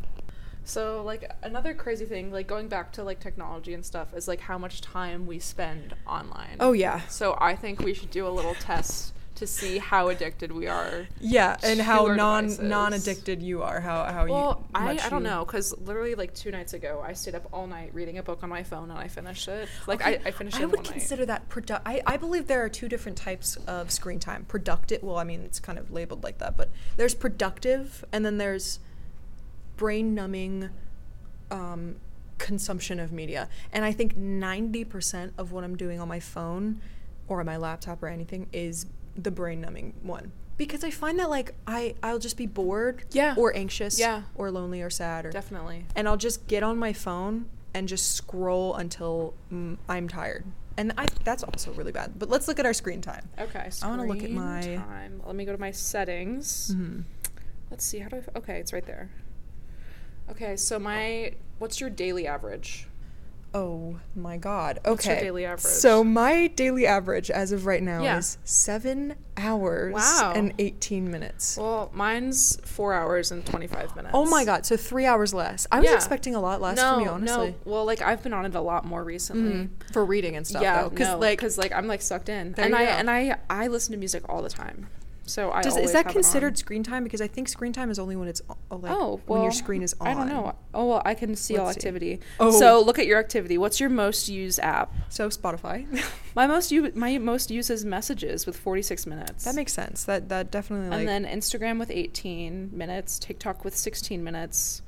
[0.65, 4.41] So like another crazy thing, like going back to like technology and stuff, is like
[4.41, 6.57] how much time we spend online.
[6.61, 7.01] Oh yeah.
[7.09, 11.09] So I think we should do a little test to see how addicted we are.
[11.21, 12.65] Yeah, and how non devices.
[12.65, 13.81] non addicted you are.
[13.81, 14.69] How how Well, you.
[14.75, 17.67] I, I don't you- know, because literally like two nights ago, I stayed up all
[17.67, 19.69] night reading a book on my phone and I finished it.
[19.89, 20.93] Like Okay, I, I finished it I would one night.
[20.93, 24.45] consider that produ- I, I believe there are two different types of screen time.
[24.45, 25.03] Productive.
[25.03, 28.79] Well, I mean, it's kind of labeled like that, but there's productive, and then there's
[29.77, 30.71] brain numbing
[31.51, 31.97] um,
[32.39, 33.49] consumption of media.
[33.73, 36.81] And I think 90% of what I'm doing on my phone
[37.29, 40.33] or on my laptop or anything is the brain numbing one.
[40.57, 43.35] Because I find that like I I'll just be bored Yeah.
[43.37, 44.23] or anxious Yeah.
[44.35, 45.87] or lonely or sad or Definitely.
[45.97, 50.45] and I'll just get on my phone and just scroll until mm, I'm tired.
[50.77, 52.19] And I that's also really bad.
[52.19, 53.29] But let's look at our screen time.
[53.39, 53.71] Okay.
[53.83, 55.23] I wanna look at my- time.
[55.27, 56.73] Let me go to my settings.
[56.75, 57.01] Mm-hmm.
[57.71, 57.99] Let's see.
[58.01, 58.19] How do I?
[58.21, 59.11] f- Okay, it's right there.
[60.31, 62.89] Okay, so my what's your daily average?
[63.55, 64.79] Oh my god.
[64.79, 64.91] Okay.
[64.93, 65.61] What's your daily average?
[65.75, 68.17] So my daily average as of right now Yeah.
[68.17, 70.33] is seven hours Wow.
[70.35, 71.59] and eighteen minutes.
[71.59, 74.13] Well, mine's four hours and twenty five minutes.
[74.15, 75.67] Oh my god, so three hours less.
[75.71, 75.97] I was Yeah.
[75.97, 77.49] expecting a lot less no, from you, honestly.
[77.51, 77.55] no.
[77.71, 79.53] Well, like I've been on it a lot more recently.
[79.53, 79.69] Mhm.
[79.93, 80.89] For reading and stuff yeah, though.
[80.89, 82.91] Because no, like because like I'm like sucked in, and I go.
[82.93, 84.89] and I I listen to music all the time.
[85.25, 86.13] So I Does, is that have it on.
[86.15, 87.05] considered screen time?
[87.05, 89.83] Because I think screen time is only when it's uh, like oh, when your screen
[89.83, 90.09] is on.
[90.09, 90.55] I don't know.
[90.75, 91.87] Oh, well, I can see all Let's see.
[91.89, 92.21] activity.
[92.41, 92.51] Oh.
[92.51, 93.57] So look at your activity.
[93.57, 94.93] What's your most used app?
[95.11, 95.87] So Spotify.
[96.35, 99.45] My most u- my most used is messages with 46 minutes.
[99.45, 100.05] that makes sense.
[100.05, 104.81] That that definitely like and then Instagram with 18 minutes, TikTok with 16 minutes,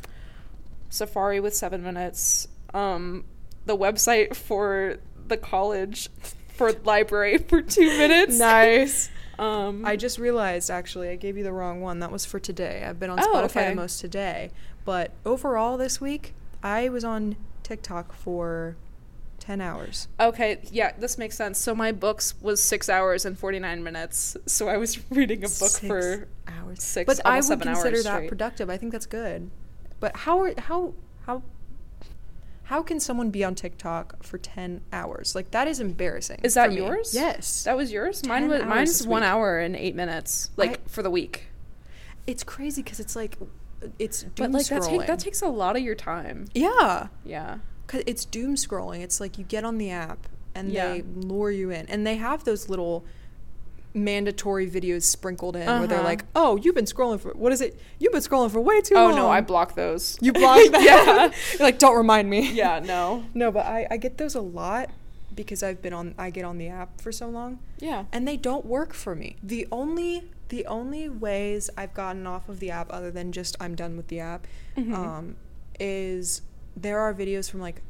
[0.88, 3.24] Safari with 7 minutes, um
[3.66, 4.96] the website for
[5.28, 6.08] the college
[6.48, 8.38] for library for 2 minutes.
[8.38, 9.10] nice.
[9.38, 11.98] Um I just realized actually I gave you the wrong one.
[12.00, 12.84] That was for today.
[12.86, 13.68] I've been on Oh, Spotify okay.
[13.70, 14.50] the most today,
[14.84, 18.76] but overall this week I was on TikTok for
[19.40, 20.08] 10 hours.
[20.18, 21.58] Okay, yeah, this makes sense.
[21.58, 24.36] So my books was 6 hours and 49 minutes.
[24.46, 26.82] So I was reading a book Six for hours.
[26.82, 28.28] six, but I would seven hours consider that straight.
[28.30, 28.70] productive.
[28.70, 29.50] I think that's good.
[30.00, 30.94] But how are how
[31.26, 31.42] how
[32.64, 35.34] how can someone be on TikTok for 10 hours?
[35.34, 36.40] Like that is embarrassing.
[36.42, 37.14] Is that yours?
[37.14, 37.64] Yes.
[37.64, 38.24] That was yours?
[38.26, 39.28] Mine was mine's 1 week.
[39.28, 41.48] hour and 8 minutes like I- for the week.
[42.26, 43.36] it's crazy cuz it's like
[43.98, 44.98] it's doom But like that, scrolling.
[45.00, 46.46] take, that takes a lot of your time.
[46.54, 47.08] yeah.
[47.24, 47.58] Yeah.
[47.86, 49.00] Cause it's doom scrolling.
[49.02, 50.88] It's like you get on the app and Yeah.
[50.94, 53.04] they lure you in, and they have those little
[53.94, 56.06] mandatory videos sprinkled in where they're Uh-huh.
[56.08, 57.78] like, "Oh, you've been scrolling for what is it?
[58.00, 60.18] You've been scrolling for way too Oh long." Oh no, I block those.
[60.20, 60.82] You block that.
[61.32, 61.32] yeah.
[61.64, 62.50] Like, don't remind me.
[62.52, 63.24] Yeah, no.
[63.34, 64.90] No, but I I get those a lot
[65.34, 68.04] because I've been on I get on the app for so long, Yeah.
[68.12, 69.36] and they don't work for me.
[69.42, 73.74] The only the only ways I've gotten off of the app other than just I'm
[73.74, 74.92] done with the app Mhm.
[74.94, 75.36] um,
[75.80, 76.42] is
[76.76, 77.80] there are videos from like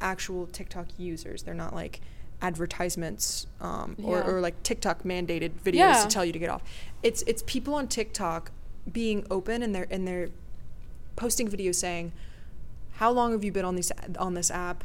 [0.00, 1.42] actual TikTok users.
[1.42, 2.00] They're not like
[2.44, 4.26] advertisements um, or, Yeah.
[4.28, 6.02] or like TikTok mandated videos Yeah.
[6.02, 6.62] to tell you to get off.
[7.02, 8.50] It's it's people on TikTok
[8.92, 10.28] being open and they're and they're
[11.16, 12.12] posting videos saying,
[13.00, 14.84] "How long have you been on this on this app?"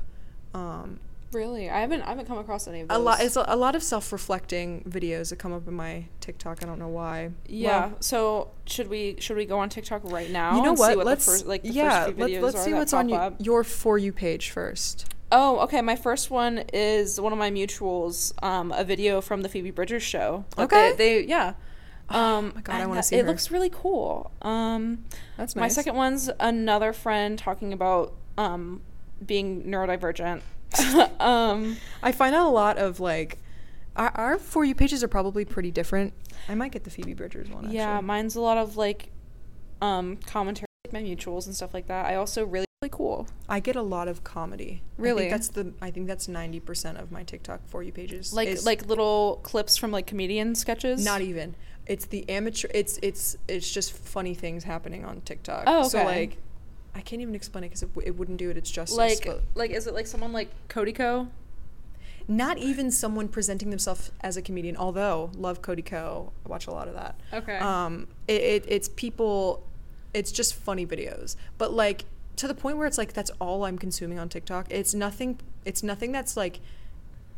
[0.53, 0.99] Um,
[1.31, 1.69] Really?
[1.69, 2.97] I haven't I haven't come across any of those.
[2.97, 6.63] a lot it's a, a lot of self-reflecting videos that come up in my TikTok.
[6.63, 7.31] I don't know why.
[7.45, 7.87] Yeah.
[7.87, 10.55] Well, so should we should we go on TikTok right now?
[10.55, 10.91] you know and what?
[10.91, 12.05] See what let's the first, like yeah.
[12.05, 15.13] first few let's let's are see what's on you, your for you page first.
[15.31, 15.81] Oh, okay.
[15.81, 20.03] My first one is one of my mutuals, um, a video from the Phoebe Bridgers
[20.03, 20.45] show.
[20.57, 20.93] Like, Okay.
[20.97, 21.53] They, they yeah.
[22.09, 23.27] Um, my God, I wanna see It her.
[23.27, 24.31] looks really cool.
[24.41, 25.05] Um,
[25.37, 28.81] That's my second one's another friend talking about um,
[29.23, 30.41] being neurodivergent.
[31.19, 33.37] um, I find out a lot of like
[33.95, 36.13] our, our for you pages are probably pretty different.
[36.47, 37.69] I might get the Phoebe Bridgers one.
[37.69, 38.07] yeah, actually.
[38.07, 39.11] mine's a lot of like
[39.81, 42.05] um, commentary, like my mutuals and stuff like that.
[42.07, 43.27] I also really really cool.
[43.49, 44.81] I get a lot of comedy.
[44.97, 45.23] I Really?
[45.23, 45.73] think that's the.
[45.81, 48.31] I think that's ninety percent of my TikTok for you pages.
[48.31, 51.03] Like is like little clips from like comedian sketches.
[51.03, 51.55] not even.
[51.87, 52.69] It's the amateur.
[52.73, 55.63] It's it's it's just funny things happening on TikTok.
[55.67, 56.37] Oh, So like,
[56.95, 59.25] I can't even explain it because it, w- it wouldn't do it its just like
[59.25, 61.27] but like is it like someone like Cody Ko?
[62.29, 64.77] not even someone presenting themselves as a comedian.
[64.77, 67.19] Although love Cody Ko, I watch a lot of that.
[67.33, 67.57] Okay.
[67.57, 69.65] Um, it, it it's people.
[70.13, 72.05] It's just funny videos, but like
[72.39, 74.67] to the point where it's like that's all I'm consuming on TikTok.
[74.69, 75.39] It's nothing.
[75.65, 76.61] It's nothing that's like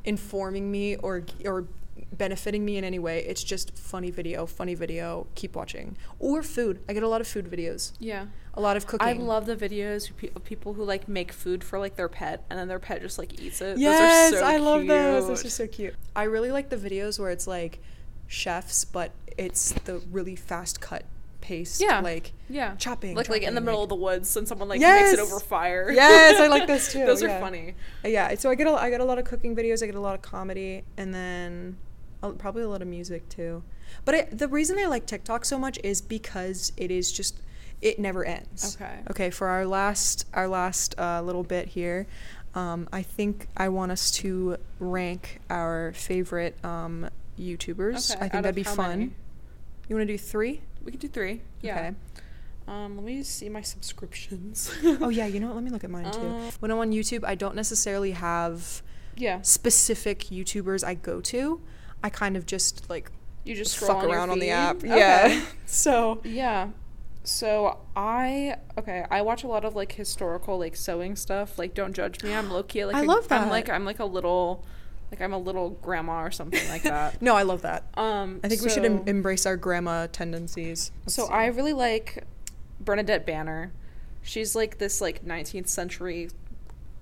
[0.05, 1.65] informing me or or
[2.13, 3.25] benefiting me in any way.
[3.25, 5.25] It's just funny video, funny video.
[5.33, 6.81] Keep watching or food.
[6.87, 7.93] I get a lot of food videos.
[7.99, 8.27] yeah.
[8.53, 9.07] A lot of cooking.
[9.07, 12.59] I love the videos of people who like make food for like their pet and
[12.59, 13.77] then their pet just like eats it.
[13.77, 15.27] Yes, those are so I love those.
[15.27, 15.47] Those cute.
[15.47, 15.95] are so cute.
[16.17, 17.79] I really like the videos where it's like
[18.27, 21.05] chefs, but it's the really fast cut
[21.41, 21.81] pace.
[21.81, 21.99] Yeah.
[21.99, 22.75] Like yeah.
[22.75, 23.15] chopping.
[23.15, 25.11] Like like in the middle like- of the woods and someone like Yes!
[25.11, 25.91] makes it over fire.
[25.91, 27.37] Yes, I like those too, those yeah.
[27.37, 27.75] are funny.
[28.05, 29.83] Yeah, so I get a, I get a lot of cooking videos.
[29.83, 31.77] I get a lot of comedy, and then
[32.23, 33.63] a, probably a lot of music too.
[34.05, 37.39] But I, the reason I like TikTok so much is because it is just
[37.81, 38.77] it never ends.
[38.79, 38.99] Okay.
[39.09, 39.29] Okay.
[39.29, 42.07] For our last our last uh, little bit here,
[42.55, 48.11] um, I think I want us to rank our favorite um, YouTubers.
[48.13, 48.89] Okay, I think out that'd of be how fun.
[48.89, 49.11] many?
[49.87, 50.61] You want to do three?
[50.83, 51.41] We could do three.
[51.61, 51.77] Yeah.
[51.77, 51.95] Okay.
[52.67, 54.73] Um, let me see my subscriptions.
[55.01, 55.25] oh yeah.
[55.25, 55.55] You know what?
[55.55, 56.19] Let me look at mine too.
[56.19, 58.81] Uh, when I'm on YouTube, I don't necessarily have
[59.15, 59.41] yeah.
[59.41, 61.61] specific YouTubers I go to.
[62.03, 63.11] I kind of just like
[63.43, 64.77] You just scroll fuck on around on the app.
[64.77, 64.87] Okay.
[64.87, 65.45] Yeah.
[65.65, 66.69] so Yeah.
[67.23, 71.59] So I okay, I watch a lot of like historical like sewing stuff.
[71.59, 72.33] Like don't judge me.
[72.33, 74.65] I'm low key like I a- love I'm like I'm like a little
[75.11, 77.21] like I'm a little grandma or something like that.
[77.21, 77.83] no, I love that.
[77.95, 80.91] Um I think we should em- embrace our grandma tendencies.
[81.05, 81.31] Let's So see.
[81.33, 82.23] I really like
[82.79, 83.71] Bernadette Banner.
[84.23, 86.29] She's like this like 19th century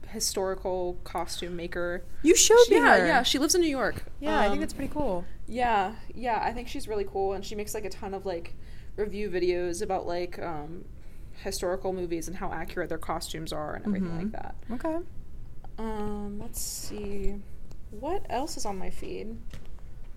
[0.07, 2.03] historical costume maker.
[2.23, 3.05] you showed me yeah, her.
[3.05, 4.05] yeah, she lives in New York.
[4.19, 4.39] yeah.
[4.39, 5.23] I think Um, that's pretty cool.
[5.47, 8.55] Yeah, yeah, I think she's really cool, and she makes like a ton of like
[8.95, 10.85] review videos about like um,
[11.43, 14.31] historical movies and how accurate their costumes are and everything like Mhm.
[14.31, 14.55] that.
[14.73, 14.97] Okay.
[15.77, 17.35] Um, let's see,
[17.91, 19.35] what else is on my feed?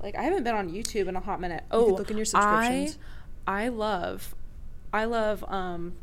[0.02, 1.64] Like I haven't been on YouTube in a hot minute.
[1.70, 2.98] Oh, look in your subscriptions.
[3.46, 4.34] I, I love,
[4.92, 5.94] I love um,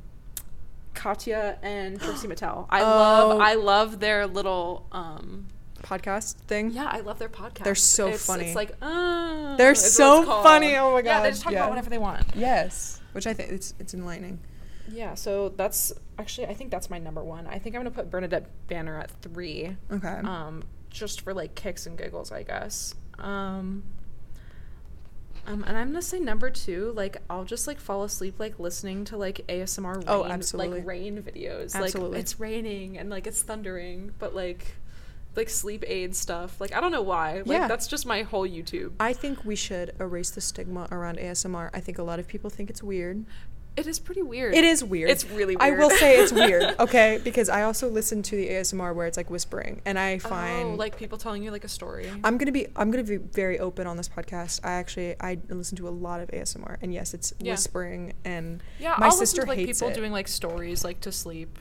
[0.93, 2.65] Katya and Trixie Mattel.
[2.69, 2.85] I Oh.
[2.85, 5.47] love, I love their little um.
[5.81, 6.71] Podcast thing.
[6.71, 7.63] Yeah, I love their podcast.
[7.63, 8.47] They're so It's- funny.
[8.47, 10.75] It's like, uh, They're so funny.
[10.75, 11.09] Oh my god.
[11.09, 11.59] Yeah, they just talk yeah.
[11.59, 12.25] about whatever they want.
[12.35, 12.99] Yes.
[13.13, 14.39] Which I think it's it's enlightening.
[14.91, 17.47] Yeah, so that's actually I think that's my number one.
[17.47, 19.77] I think I'm gonna put Bernadette Banner at three.
[19.89, 20.19] Okay.
[20.23, 22.95] Um, just for like kicks and giggles, I guess.
[23.17, 23.83] Um,
[25.47, 26.93] um, and I'm gonna say number two.
[26.95, 30.79] Like I'll just like fall asleep like listening to like ASMR rain, Oh, absolutely.
[30.79, 31.75] like rain videos.
[31.75, 32.13] Absolutely.
[32.17, 34.75] Like it's raining and like it's thundering, but like
[35.35, 36.59] like sleep aid stuff.
[36.59, 37.37] Like I don't know why.
[37.37, 37.67] Like Yeah.
[37.67, 38.91] that's just my whole YouTube.
[38.99, 41.69] I think we should erase the stigma around ASMR.
[41.73, 43.25] I think a lot of people think it's weird.
[43.79, 44.53] It is pretty weird.
[44.53, 45.09] It is weird.
[45.09, 45.73] It's really weird.
[45.73, 47.19] I will say it's weird, okay?
[47.23, 50.75] Because I also listen to the ASMR where it's like whispering, and I find oh,
[50.75, 52.11] like people telling you like a story.
[52.23, 54.59] I'm gonna be I'm gonna be very open on this podcast.
[54.63, 57.53] I actually I listen to a lot of ASMR, and yes, it's Yeah.
[57.53, 59.95] whispering, and yeah, my I'll sister to like hates people it.
[59.95, 61.57] doing like stories like to sleep.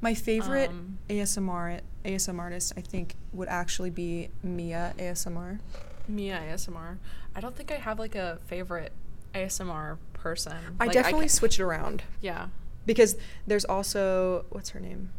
[0.00, 5.60] my favorite Um, ASMR ASMR artist I think would actually be Mia ASMR.
[6.08, 6.98] Mia ASMR.
[7.36, 8.92] I don't think I have like a favorite
[9.32, 10.56] ASMR person.
[10.80, 12.46] I Like, definitely ca- switch it around yeah.
[12.86, 13.16] because
[13.46, 15.10] there's also what's her name?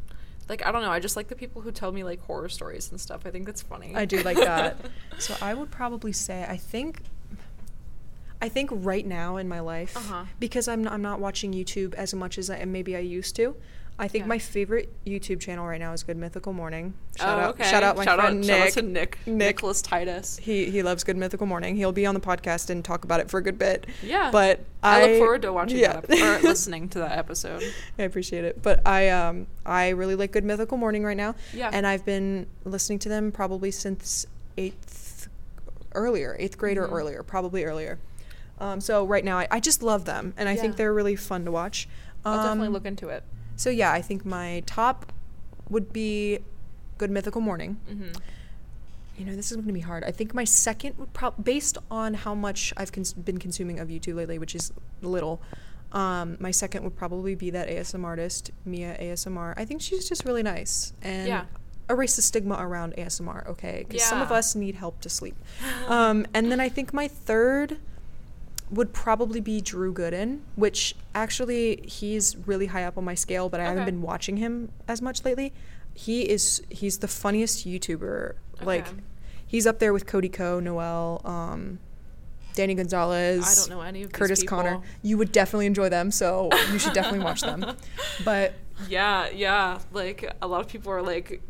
[0.49, 0.91] Like I don't know.
[0.91, 3.21] I just like the people who tell me like horror stories and stuff.
[3.25, 3.95] I think that's funny.
[3.95, 4.77] I do like that.
[5.19, 7.01] so I would probably say I think
[8.41, 10.25] I think right now in my life Uh-huh.
[10.39, 13.55] because I'm not, I'm not watching YouTube as much as I maybe I used to.
[13.99, 14.27] I think Yeah.
[14.29, 16.95] my favorite YouTube channel right now is Good Mythical Morning.
[17.17, 17.69] Shout oh, out okay.
[17.69, 18.73] shout out my shout friend out, Nick.
[18.73, 19.19] Shout Nick.
[19.27, 19.35] Nick.
[19.35, 20.37] Nicholas Titus.
[20.37, 21.75] He he loves Good Mythical Morning.
[21.75, 23.85] He'll be on the podcast and talk about it for a good bit.
[24.01, 24.31] Yeah.
[24.31, 26.01] But I, I, look forward to watching yeah.
[26.01, 27.61] that ep- or listening to that episode.
[27.99, 28.61] I appreciate it.
[28.63, 31.35] But I um I really like Good Mythical Morning right now.
[31.53, 31.69] Yeah.
[31.71, 34.25] And I've been listening to them probably since
[34.57, 35.27] eighth
[35.93, 36.89] earlier, eighth grade Mhm.
[36.89, 37.99] or earlier, probably earlier.
[38.59, 41.45] Um, so right now I, I just love them and I think they're really fun
[41.45, 41.87] to watch.
[42.25, 43.23] I'll definitely Um, look into it.
[43.55, 45.11] So yeah, I think my top
[45.69, 46.39] would be
[46.97, 47.77] Good Mythical Morning.
[47.87, 48.09] hmm
[49.17, 50.03] You know, this is going to be hard.
[50.03, 53.87] I think my second would probably, based on how much I've cons- been consuming of
[53.89, 55.39] YouTube lately, which is little,
[55.91, 59.53] um, my second would probably be that ASMR artist, Mia ASMR.
[59.55, 60.93] I think she's just really nice.
[61.03, 61.45] And Yeah.
[61.89, 63.85] erase the stigma around ASMR, okay?
[63.87, 65.35] Because some of us need help to sleep.
[65.87, 67.77] Um, and then I think my third
[68.73, 73.59] would probably be Drew Gooden, which actually he's really high up on my scale, but
[73.59, 75.53] I haven't been watching him as much lately.
[75.93, 78.33] He is he's the funniest YouTuber.
[78.61, 78.87] Like
[79.45, 81.77] he's up there with Cody Ko, Noel, um,
[82.55, 83.45] Danny Gonzalez.
[83.45, 84.81] I don't know any of Curtis Connor.
[85.01, 87.65] You would definitely enjoy them, so you should definitely watch them.
[88.25, 88.53] But
[88.89, 89.79] Yeah, yeah.
[89.91, 91.41] Like a lot of people are like,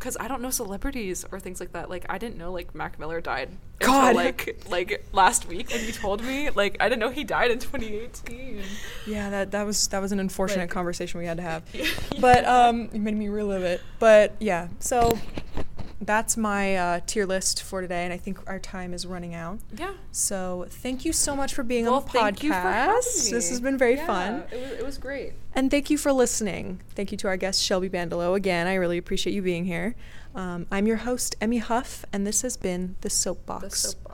[0.00, 1.88] because I don't know celebrities or things like that.
[1.90, 3.50] Like I didn't know like Mac Miller died.
[3.82, 6.48] until, like like last week when you told me.
[6.50, 8.62] Like I didn't know he died in 2018.
[9.06, 11.62] yeah, that that was that was an unfortunate Like- conversation we had to have.
[11.74, 11.86] Yeah.
[12.20, 13.80] But um, it made me relive it.
[13.98, 15.18] But yeah, so
[16.00, 19.58] that's my uh, tier list for today, and I think our time is running out.
[19.76, 19.92] Yeah.
[20.12, 22.42] So thank you so much for being Well, on the thank podcast.
[22.42, 24.34] you for having This has been very Yeah, fun.
[24.50, 25.32] It was, it was great.
[25.54, 26.80] And thank you for listening.
[26.94, 28.34] Thank you to our guest, Shelby Bandelow.
[28.36, 29.94] Again, I really appreciate you being here.
[30.34, 33.62] Um, I'm your host, Emmy Huff, and this has been The Soapbox.
[33.64, 34.09] The soapbox.